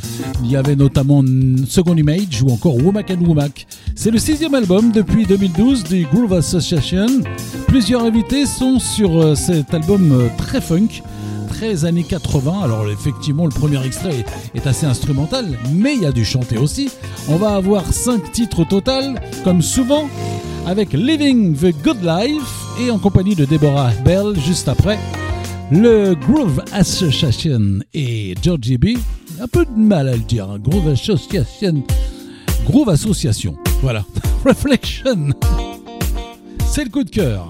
Il 0.44 0.50
y 0.50 0.56
avait 0.56 0.76
notamment 0.76 1.24
Second 1.68 1.96
Image 1.96 2.42
ou 2.42 2.50
encore 2.50 2.76
Womack 2.76 3.12
and 3.12 3.24
Womack. 3.24 3.68
C'est 3.96 4.10
le 4.10 4.18
sixième 4.18 4.56
album 4.56 4.92
depuis 4.92 5.28
2012 5.28 5.84
du 5.84 6.08
Groove 6.12 6.34
Association. 6.34 7.06
Plusieurs 7.68 8.04
invités 8.04 8.48
sont 8.48 8.80
sur 8.80 9.22
euh, 9.22 9.36
cet 9.36 9.72
album 9.72 10.12
euh, 10.12 10.28
très 10.40 10.60
funk 10.60 11.04
années 11.84 12.04
80. 12.04 12.62
Alors 12.64 12.90
effectivement, 12.90 13.46
le 13.46 13.52
premier 13.52 13.84
extrait 13.86 14.26
est 14.56 14.66
assez 14.66 14.86
instrumental, 14.86 15.46
mais 15.72 15.94
il 15.96 16.02
y 16.02 16.06
a 16.06 16.12
du 16.12 16.26
chanter 16.26 16.58
aussi. 16.58 16.90
On 17.30 17.36
va 17.36 17.56
avoir 17.56 17.86
5 17.86 18.32
titres 18.32 18.62
au 18.62 18.66
total, 18.66 19.22
comme 19.44 19.62
souvent, 19.62 20.10
avec 20.65 20.93
Living 20.93 21.56
the 21.56 21.73
Good 21.83 22.03
Life 22.03 22.65
et 22.80 22.91
en 22.91 22.99
compagnie 22.99 23.35
de 23.35 23.45
Deborah 23.45 23.91
Bell 24.06 24.38
juste 24.40 24.67
après. 24.67 24.98
Le 25.72 26.14
Groove 26.15 26.64
Association 26.72 27.80
et 27.93 28.35
Georgie 28.41 28.77
B. 28.77 28.98
Un 29.40 29.48
peu 29.48 29.65
de 29.65 29.77
mal 29.77 30.07
à 30.09 30.15
le 30.15 30.23
dire, 30.23 30.49
hein. 30.49 30.59
Groove 30.59 30.90
Association. 30.90 31.83
Groove 32.65 32.90
Association. 32.90 33.56
Voilà. 33.81 34.06
Reflection. 34.45 35.30
C'est 36.67 36.83
le 36.83 36.90
coup 36.90 37.03
de 37.03 37.09
cœur. 37.09 37.48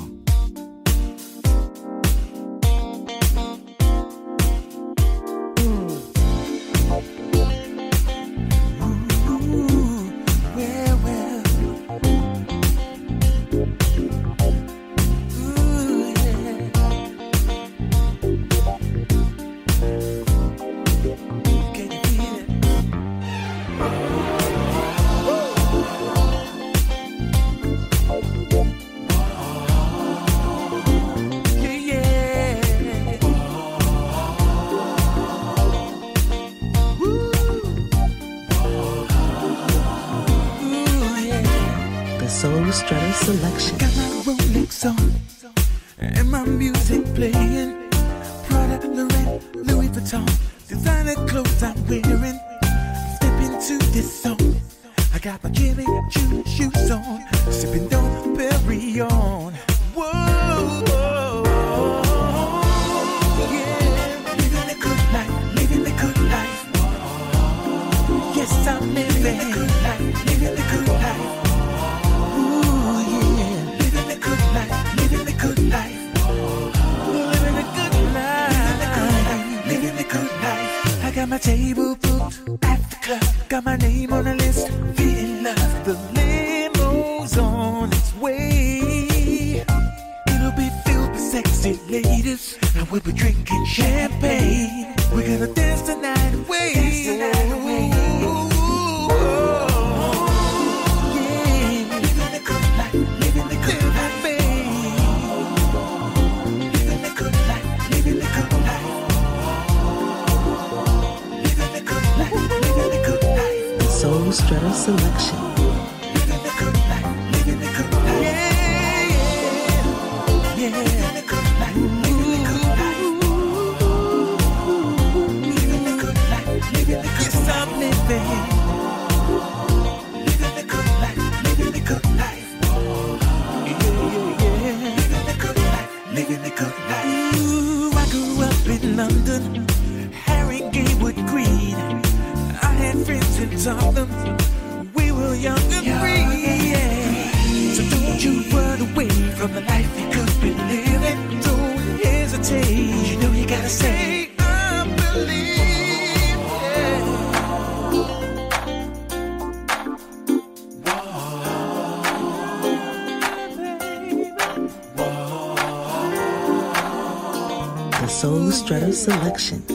action. 169.42 169.71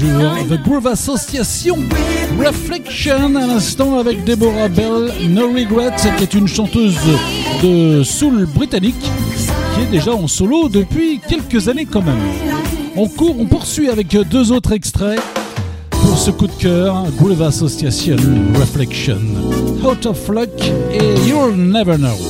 The 0.00 0.62
Groove 0.62 0.86
Association 0.86 1.76
Reflection 2.38 3.36
à 3.36 3.46
l'instant 3.46 3.98
avec 3.98 4.24
Deborah 4.24 4.68
Bell, 4.68 5.12
No 5.28 5.48
Regrets, 5.48 5.94
qui 6.16 6.22
est 6.22 6.32
une 6.32 6.48
chanteuse 6.48 6.96
de 7.62 8.02
soul 8.02 8.46
britannique 8.46 8.96
qui 9.74 9.82
est 9.82 9.90
déjà 9.90 10.14
en 10.14 10.26
solo 10.26 10.70
depuis 10.70 11.20
quelques 11.28 11.68
années 11.68 11.84
quand 11.84 12.00
même. 12.00 12.16
On 12.96 13.08
court, 13.08 13.36
on 13.38 13.44
poursuit 13.44 13.90
avec 13.90 14.16
deux 14.30 14.52
autres 14.52 14.72
extraits 14.72 15.20
pour 15.90 16.16
ce 16.16 16.30
coup 16.30 16.46
de 16.46 16.52
cœur, 16.52 17.04
Groove 17.18 17.42
Association 17.42 18.16
Reflection, 18.58 19.18
Out 19.84 20.06
of 20.06 20.28
Luck 20.30 20.48
et 20.92 21.28
You'll 21.28 21.56
Never 21.56 21.98
Know. 21.98 22.29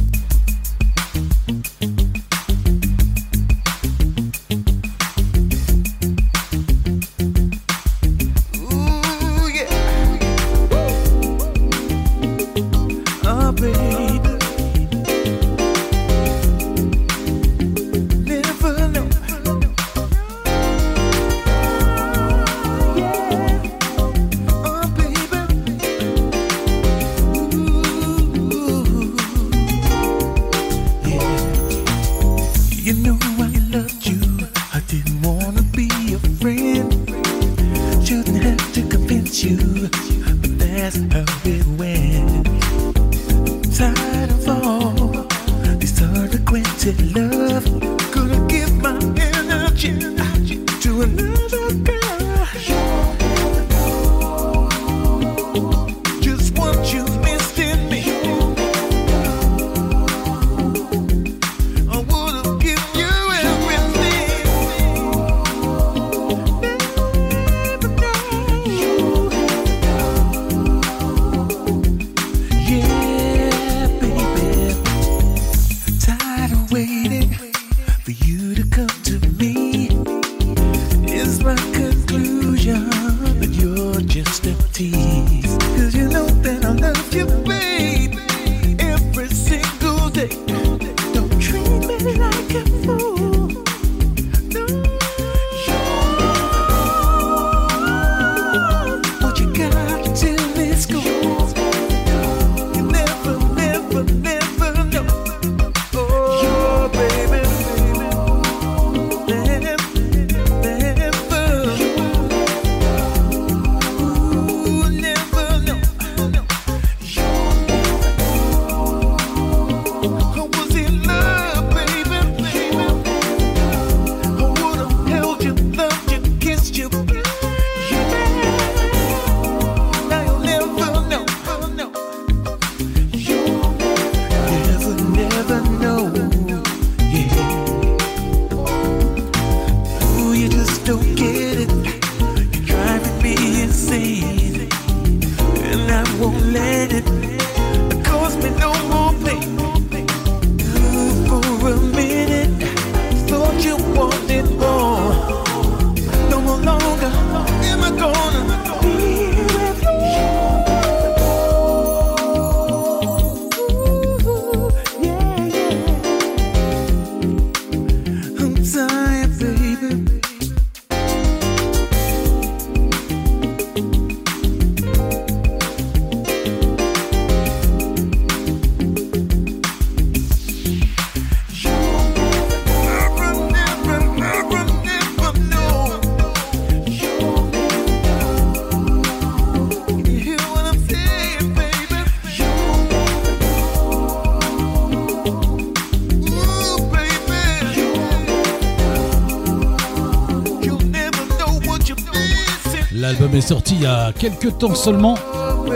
sorti 203.39 203.75
il 203.75 203.83
y 203.83 203.85
a 203.85 204.11
quelques 204.11 204.57
temps 204.57 204.75
seulement. 204.75 205.15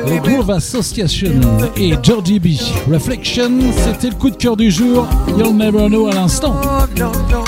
les 0.06 0.19
Groove 0.19 0.51
Association 0.51 1.30
et 1.77 1.93
Georgie 2.03 2.40
B. 2.40 2.48
Reflection, 2.92 3.51
c'était 3.72 4.09
le 4.09 4.16
coup 4.16 4.30
de 4.30 4.35
cœur 4.35 4.58
du 4.58 4.69
jour. 4.69 5.08
You'll 5.38 5.56
never 5.56 5.88
know 5.88 6.08
à 6.08 6.14
l'instant. 6.14 6.56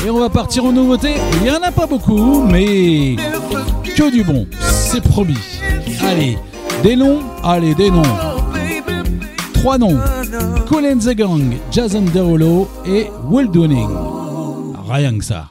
Et 0.05 0.09
on 0.09 0.19
va 0.19 0.29
partir 0.29 0.63
en 0.65 0.71
nouveauté. 0.71 1.15
Il 1.37 1.43
n'y 1.43 1.51
en 1.51 1.61
a 1.61 1.71
pas 1.71 1.87
beaucoup, 1.87 2.43
mais 2.43 3.17
que 3.95 4.09
du 4.11 4.23
bon. 4.23 4.47
C'est 4.69 5.01
promis. 5.01 5.37
Allez, 6.07 6.37
des 6.83 6.95
noms 6.95 7.19
Allez, 7.43 7.75
des 7.75 7.89
noms. 7.91 8.03
Trois 9.53 9.77
noms. 9.77 9.97
Colin 10.69 10.97
the 10.99 11.15
Gang, 11.15 11.55
Jason 11.71 12.05
Derulo 12.13 12.69
et 12.85 13.07
Will 13.29 13.49
Downing. 13.49 13.89
Rien 14.87 15.17
que 15.17 15.23
ça. 15.25 15.49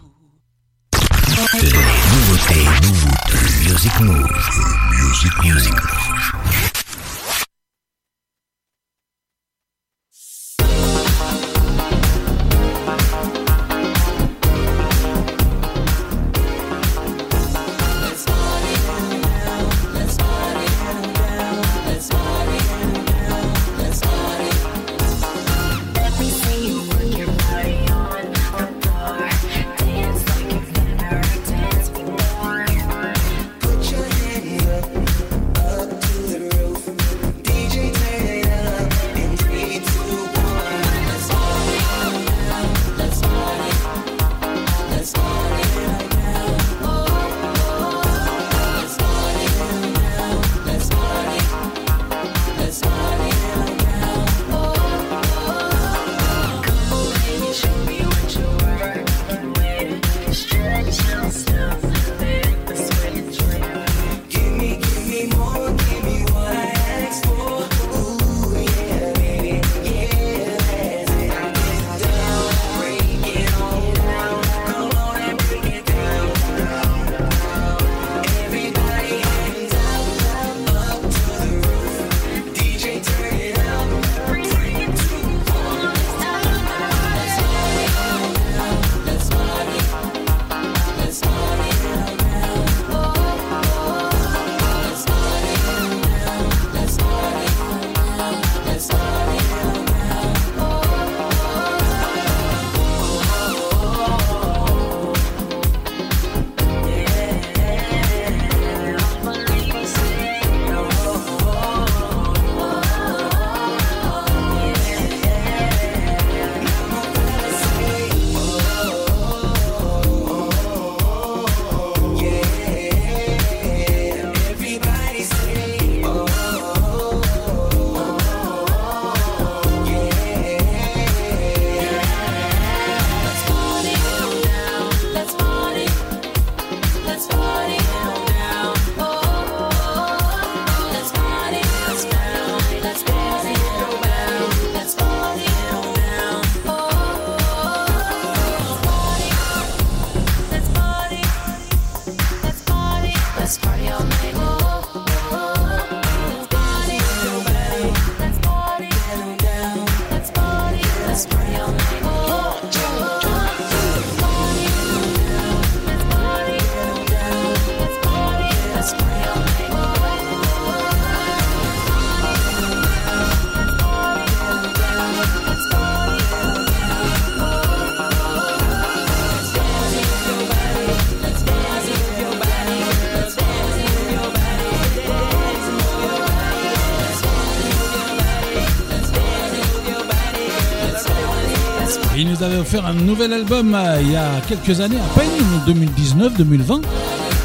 Avait 192.46 192.58
offert 192.58 192.86
un 192.86 192.94
nouvel 192.94 193.32
album 193.32 193.74
euh, 193.74 193.98
il 194.00 194.12
y 194.12 194.16
a 194.16 194.40
quelques 194.46 194.80
années, 194.80 194.98
à 194.98 195.18
peine, 195.18 195.28
2019-2020. 195.66 196.80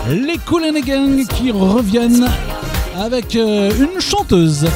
Les 0.10 0.38
Cool 0.46 0.64
and 0.66 0.80
Gang 0.86 1.26
qui 1.26 1.50
reviennent 1.50 2.28
avec 2.96 3.36
euh, 3.36 3.72
une 3.80 4.00
chanteuse. 4.00 4.68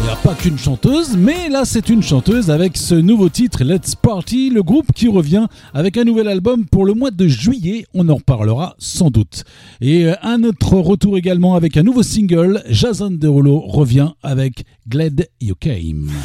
Il 0.00 0.04
n'y 0.04 0.10
a 0.10 0.16
pas 0.16 0.34
qu'une 0.34 0.58
chanteuse, 0.58 1.16
mais 1.16 1.48
là 1.48 1.64
c'est 1.64 1.90
une 1.90 2.02
chanteuse 2.02 2.50
avec 2.50 2.76
ce 2.76 2.96
nouveau 2.96 3.28
titre 3.28 3.62
Let's 3.62 3.94
Party, 3.94 4.50
le 4.50 4.64
groupe 4.64 4.92
qui 4.92 5.06
revient 5.06 5.46
avec 5.74 5.96
un 5.96 6.04
nouvel 6.04 6.26
album 6.26 6.66
pour 6.66 6.84
le 6.84 6.94
mois 6.94 7.12
de 7.12 7.28
juillet, 7.28 7.86
on 7.94 8.08
en 8.08 8.16
reparlera 8.16 8.74
sans 8.78 9.10
doute. 9.10 9.44
Et 9.80 10.06
euh, 10.06 10.14
un 10.22 10.42
autre 10.42 10.74
retour 10.74 11.16
également 11.16 11.54
avec 11.54 11.76
un 11.76 11.84
nouveau 11.84 12.02
single, 12.02 12.64
Jason 12.68 13.10
Derulo 13.12 13.60
revient 13.60 14.10
avec 14.24 14.64
Glad 14.88 15.28
You 15.40 15.54
Came. 15.54 16.10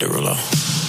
I 0.00 0.83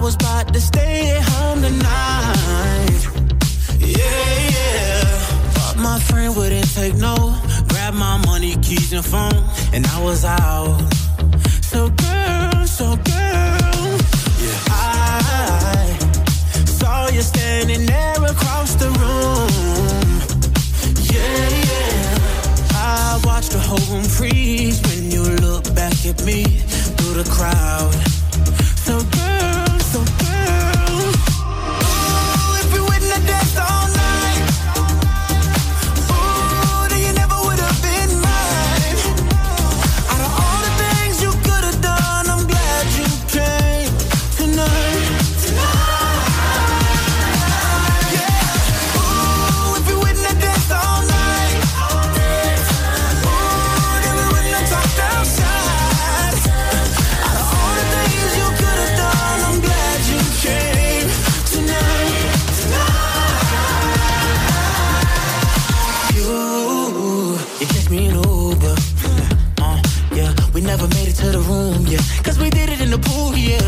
was 0.00 0.14
about 0.14 0.52
to 0.54 0.60
stay 0.60 1.10
at 1.10 1.22
home 1.22 1.60
tonight. 1.60 3.00
Yeah, 3.78 4.50
yeah. 4.56 5.52
But 5.54 5.76
my 5.78 5.98
friend 6.00 6.34
wouldn't 6.36 6.72
take 6.74 6.94
no. 6.94 7.14
Grabbed 7.68 7.96
my 7.96 8.16
money, 8.24 8.56
keys, 8.62 8.92
and 8.92 9.04
phone, 9.04 9.44
and 9.74 9.86
I 9.86 10.02
was 10.02 10.24
out. 10.24 10.80
So, 11.60 11.90
girl, 11.90 12.66
so, 12.66 12.96
girl. 12.96 13.98
Yeah. 14.44 14.58
I 14.70 15.98
saw 16.64 17.08
you 17.08 17.22
standing 17.22 17.84
there 17.84 18.24
across 18.24 18.74
the 18.76 18.90
room. 19.00 19.50
Yeah, 21.12 21.48
yeah. 21.68 22.18
I 22.72 23.20
watched 23.24 23.52
the 23.52 23.58
whole 23.58 23.84
room 23.94 24.04
freeze 24.04 24.80
when 24.88 25.10
you 25.10 25.22
look 25.46 25.64
back 25.74 26.06
at 26.06 26.24
me 26.24 26.44
through 26.96 27.22
the 27.22 27.30
crowd. 27.30 27.94
So 28.86 28.98
girl, 28.98 29.39
so 29.92 30.19
Cause 72.24 72.38
we 72.38 72.50
did 72.50 72.68
it 72.70 72.80
in 72.80 72.90
the 72.90 72.98
pool, 72.98 73.36
yeah. 73.36 73.59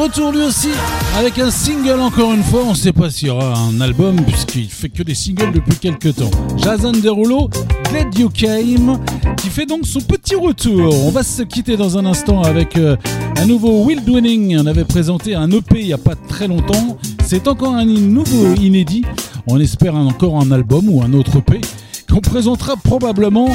Retour 0.00 0.32
lui 0.32 0.42
aussi 0.42 0.70
avec 1.18 1.38
un 1.38 1.50
single 1.50 2.00
encore 2.00 2.32
une 2.32 2.42
fois. 2.42 2.62
On 2.64 2.70
ne 2.70 2.76
sait 2.76 2.92
pas 2.92 3.10
s'il 3.10 3.28
y 3.28 3.30
aura 3.30 3.54
un 3.58 3.80
album 3.82 4.16
puisqu'il 4.22 4.70
fait 4.70 4.88
que 4.88 5.02
des 5.02 5.14
singles 5.14 5.52
depuis 5.52 5.76
quelques 5.76 6.16
temps. 6.16 6.30
Jason 6.56 6.92
Derulo, 6.92 7.50
Glad 7.90 8.16
You 8.18 8.30
Came, 8.30 8.98
qui 9.36 9.48
fait 9.50 9.66
donc 9.66 9.86
son 9.86 10.00
petit 10.00 10.36
retour. 10.36 10.94
On 11.04 11.10
va 11.10 11.22
se 11.22 11.42
quitter 11.42 11.76
dans 11.76 11.98
un 11.98 12.06
instant 12.06 12.42
avec 12.42 12.78
euh, 12.78 12.96
un 13.36 13.44
nouveau 13.44 13.84
Will 13.84 14.00
Winning. 14.06 14.58
On 14.58 14.66
avait 14.66 14.86
présenté 14.86 15.34
un 15.34 15.50
EP 15.50 15.80
il 15.80 15.86
n'y 15.86 15.92
a 15.92 15.98
pas 15.98 16.14
très 16.14 16.48
longtemps. 16.48 16.96
C'est 17.26 17.46
encore 17.46 17.74
un 17.74 17.84
nouveau 17.84 18.54
inédit. 18.54 19.04
On 19.46 19.60
espère 19.60 19.94
encore 19.96 20.40
un 20.40 20.50
album 20.50 20.88
ou 20.88 21.02
un 21.02 21.12
autre 21.12 21.38
EP 21.38 21.60
qu'on 22.10 22.20
présentera 22.20 22.76
probablement 22.76 23.48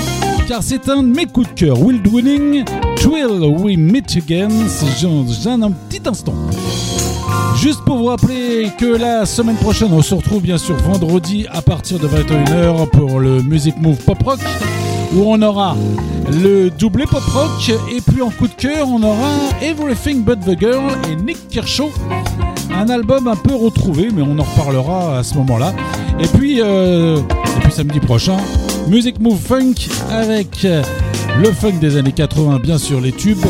car 0.47 0.61
c'est 0.61 0.89
un 0.89 1.01
de 1.01 1.07
mes 1.07 1.25
coups 1.25 1.49
de 1.49 1.53
cœur. 1.53 1.81
Will 1.81 2.01
Winning, 2.07 2.63
Twill 3.05 3.43
We 3.59 3.77
Meet 3.77 4.17
Again. 4.17 4.47
Dans 4.47 5.63
un 5.63 5.71
petit 5.71 6.01
instant. 6.09 6.33
Juste 7.55 7.81
pour 7.85 7.97
vous 7.97 8.05
rappeler 8.05 8.71
que 8.79 8.97
la 8.97 9.27
semaine 9.27 9.57
prochaine, 9.57 9.89
on 9.93 10.01
se 10.01 10.15
retrouve 10.15 10.41
bien 10.41 10.57
sûr 10.57 10.75
vendredi 10.77 11.45
à 11.51 11.61
partir 11.61 11.99
de 11.99 12.07
21h 12.07 12.89
pour 12.89 13.19
le 13.19 13.43
Music 13.43 13.75
Move 13.77 13.97
Pop 13.97 14.23
Rock 14.23 14.39
où 15.13 15.21
on 15.27 15.39
aura 15.43 15.77
le 16.41 16.71
doublé 16.71 17.05
pop 17.05 17.21
rock 17.21 17.71
et 17.95 18.01
puis 18.01 18.23
en 18.23 18.31
coup 18.31 18.47
de 18.47 18.53
cœur 18.53 18.87
on 18.89 19.03
aura 19.03 19.29
Everything 19.61 20.23
But 20.23 20.39
the 20.39 20.59
Girl 20.59 20.91
et 21.07 21.15
Nick 21.15 21.47
Kershaw 21.47 21.91
un 22.75 22.89
album 22.89 23.27
un 23.27 23.35
peu 23.35 23.53
retrouvé 23.53 24.09
mais 24.11 24.23
on 24.23 24.37
en 24.39 24.43
reparlera 24.43 25.19
à 25.19 25.23
ce 25.23 25.35
moment 25.35 25.59
là 25.59 25.73
et 26.19 26.27
puis, 26.27 26.59
euh, 26.59 27.17
et 27.17 27.59
puis 27.61 27.71
samedi 27.71 27.99
prochain 27.99 28.37
Music 28.87 29.19
Move 29.19 29.39
Funk 29.39 29.75
avec 30.09 30.65
euh, 30.65 30.81
le 31.39 31.51
funk 31.51 31.79
des 31.79 31.97
années 31.97 32.11
80 32.11 32.59
bien 32.59 32.77
sûr 32.77 33.01
les 33.01 33.11
tubes 33.11 33.45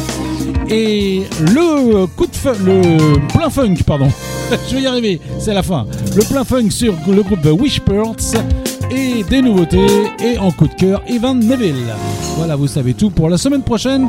et 0.69 1.23
le 1.39 2.05
coup 2.07 2.25
de 2.25 2.65
le 2.65 3.27
plein 3.27 3.49
funk, 3.49 3.75
pardon. 3.85 4.07
Je 4.69 4.75
vais 4.75 4.81
y 4.83 4.87
arriver, 4.87 5.19
c'est 5.39 5.53
la 5.53 5.63
fin. 5.63 5.85
Le 6.15 6.23
plein 6.23 6.43
funk 6.43 6.69
sur 6.71 6.95
le 7.07 7.21
groupe 7.23 7.41
The 7.41 7.51
Wishbirds 7.51 8.41
et 8.91 9.23
des 9.23 9.41
nouveautés 9.41 9.85
et 10.23 10.37
en 10.37 10.51
coup 10.51 10.67
de 10.67 10.73
cœur 10.73 11.01
Evan 11.07 11.39
Neville. 11.39 11.93
Voilà, 12.37 12.55
vous 12.55 12.67
savez 12.67 12.93
tout 12.93 13.09
pour 13.09 13.29
la 13.29 13.37
semaine 13.37 13.63
prochaine. 13.63 14.07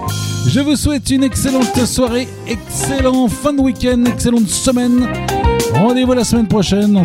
Je 0.48 0.60
vous 0.60 0.76
souhaite 0.76 1.10
une 1.10 1.24
excellente 1.24 1.76
soirée, 1.86 2.28
excellent 2.46 3.28
fin 3.28 3.52
de 3.52 3.60
week-end, 3.60 4.04
excellente 4.06 4.48
semaine. 4.48 5.06
Rendez-vous 5.74 6.12
la 6.12 6.24
semaine 6.24 6.48
prochaine. 6.48 7.02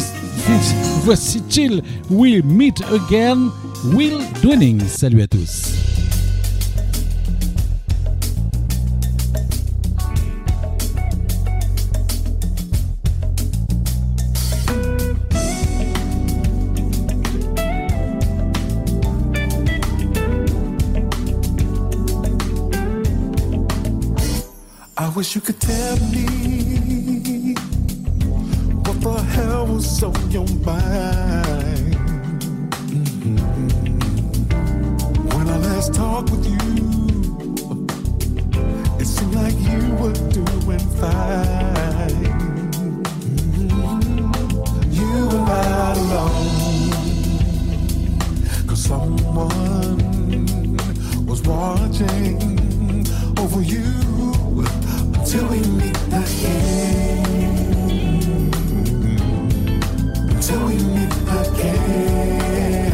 Voici 1.03 1.41
Chill, 1.49 1.81
We'll 2.09 2.43
Meet 2.43 2.81
Again, 2.91 3.49
Will 3.93 4.17
Dwinning. 4.41 4.81
Salut 4.87 5.23
à 5.23 5.27
tous. 5.27 5.71
Wish 25.21 25.35
you 25.35 25.41
could 25.41 25.61
tell 25.61 25.97
me 26.15 26.25
what 28.83 28.97
the 29.01 29.21
hell 29.35 29.67
was 29.67 30.01
on 30.01 30.31
your 30.31 30.47
mind. 30.65 31.95
Mhm. 32.89 33.37
When 35.31 35.47
I 35.47 35.57
last 35.67 35.93
talked 35.93 36.31
with 36.31 36.45
you, 36.53 36.69
it 38.99 39.05
seemed 39.05 39.35
like 39.35 39.57
you 39.71 39.81
were 40.01 40.19
doing 40.39 40.85
fine. 41.01 42.23
Mhm. 43.59 43.79
You 44.99 45.11
were 45.31 45.45
not 45.55 45.95
alone, 46.03 46.93
cause 48.65 48.81
someone 48.91 49.99
was 51.29 51.41
watching 51.43 52.37
over 53.37 53.61
you 53.61 53.85
until 55.33 55.47
we 55.47 55.59
meet 55.77 55.97
again. 56.07 57.23
Until 60.29 60.65
we 60.67 60.75
meet 60.75 61.13
again. 61.39 62.91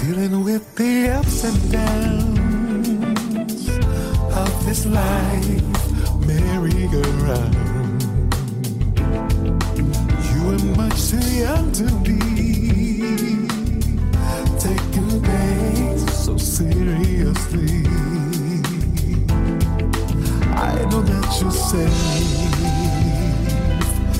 Dealing 0.00 0.42
with 0.42 0.74
the 0.74 1.10
ups 1.10 1.44
and 1.44 1.70
downs 1.70 2.88
of 4.34 4.66
this 4.66 4.84
life 4.84 5.62
merry-go-round. 6.26 7.54
You 10.32 10.40
are 10.54 10.64
much 10.76 10.98
too 11.08 11.22
young 11.36 11.70
to 11.70 11.84
be 12.02 12.18
taking 14.58 15.22
things 15.22 16.02
so 16.12 16.36
seriously. 16.36 17.81
You're 21.40 21.50
safe, 21.50 21.88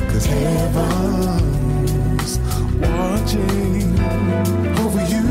cause 0.09 0.27
heaven's 0.27 1.53
watching 2.79 3.99
over 4.79 5.03
you 5.13 5.25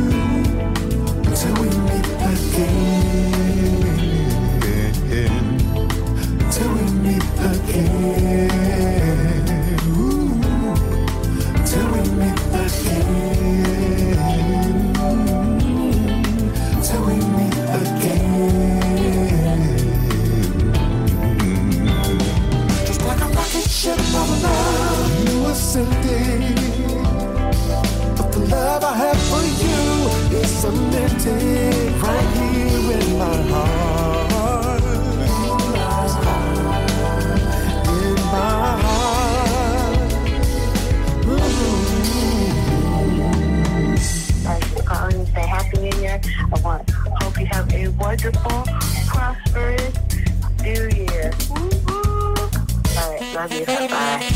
until 1.26 1.54
we 1.60 1.68
meet 1.88 2.08
again. 2.34 2.92
Until 6.40 6.70
we 6.76 6.84
meet 7.02 7.26
again. 7.40 8.51
Cemented 31.22 32.02
right 32.02 32.32
say 45.34 45.46
Happy 45.48 45.78
New 45.78 46.02
Year. 46.02 46.20
I 46.54 46.60
want 46.62 46.90
hope 46.90 47.40
you 47.40 47.46
have 47.46 47.72
a 47.74 47.88
wonderful, 47.90 48.64
prosperous 49.08 49.94
New 50.62 50.90
Year. 50.90 51.32
All 52.98 53.12
right, 53.12 53.34
love 53.36 53.52
you. 53.54 53.66
Bye. 53.66 54.31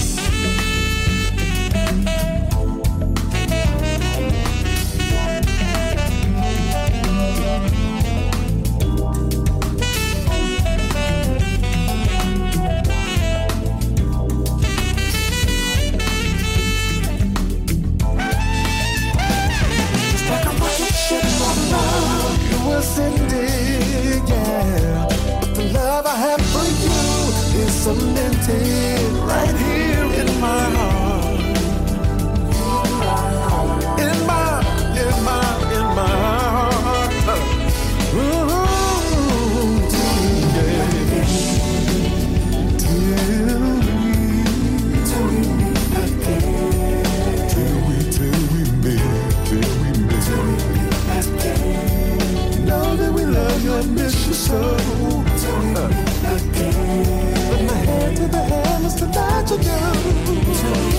To 59.48 59.58
that 59.58 59.96
you 60.06 60.14
do. 60.26 60.36
Till 60.60 60.76
we 60.76 60.94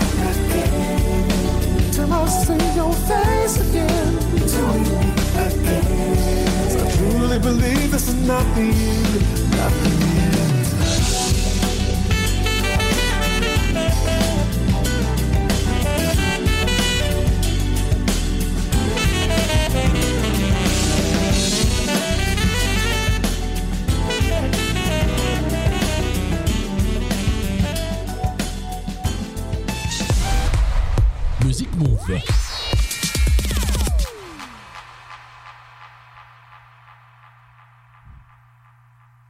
see 2.46 2.76
your 2.76 2.94
face 3.10 3.56
again. 3.66 4.18
Till 4.52 4.74
we 4.74 4.80
meet 4.80 5.20
again. 5.48 5.86
'Cause 6.64 6.76
I 6.84 6.86
truly 6.98 7.40
believe 7.40 7.92
this 7.92 8.08
is 8.08 8.20
not 8.32 8.46
the 8.56 8.68
end, 8.70 9.52
not 9.58 9.72
the 9.84 9.90
end. 9.90 10.01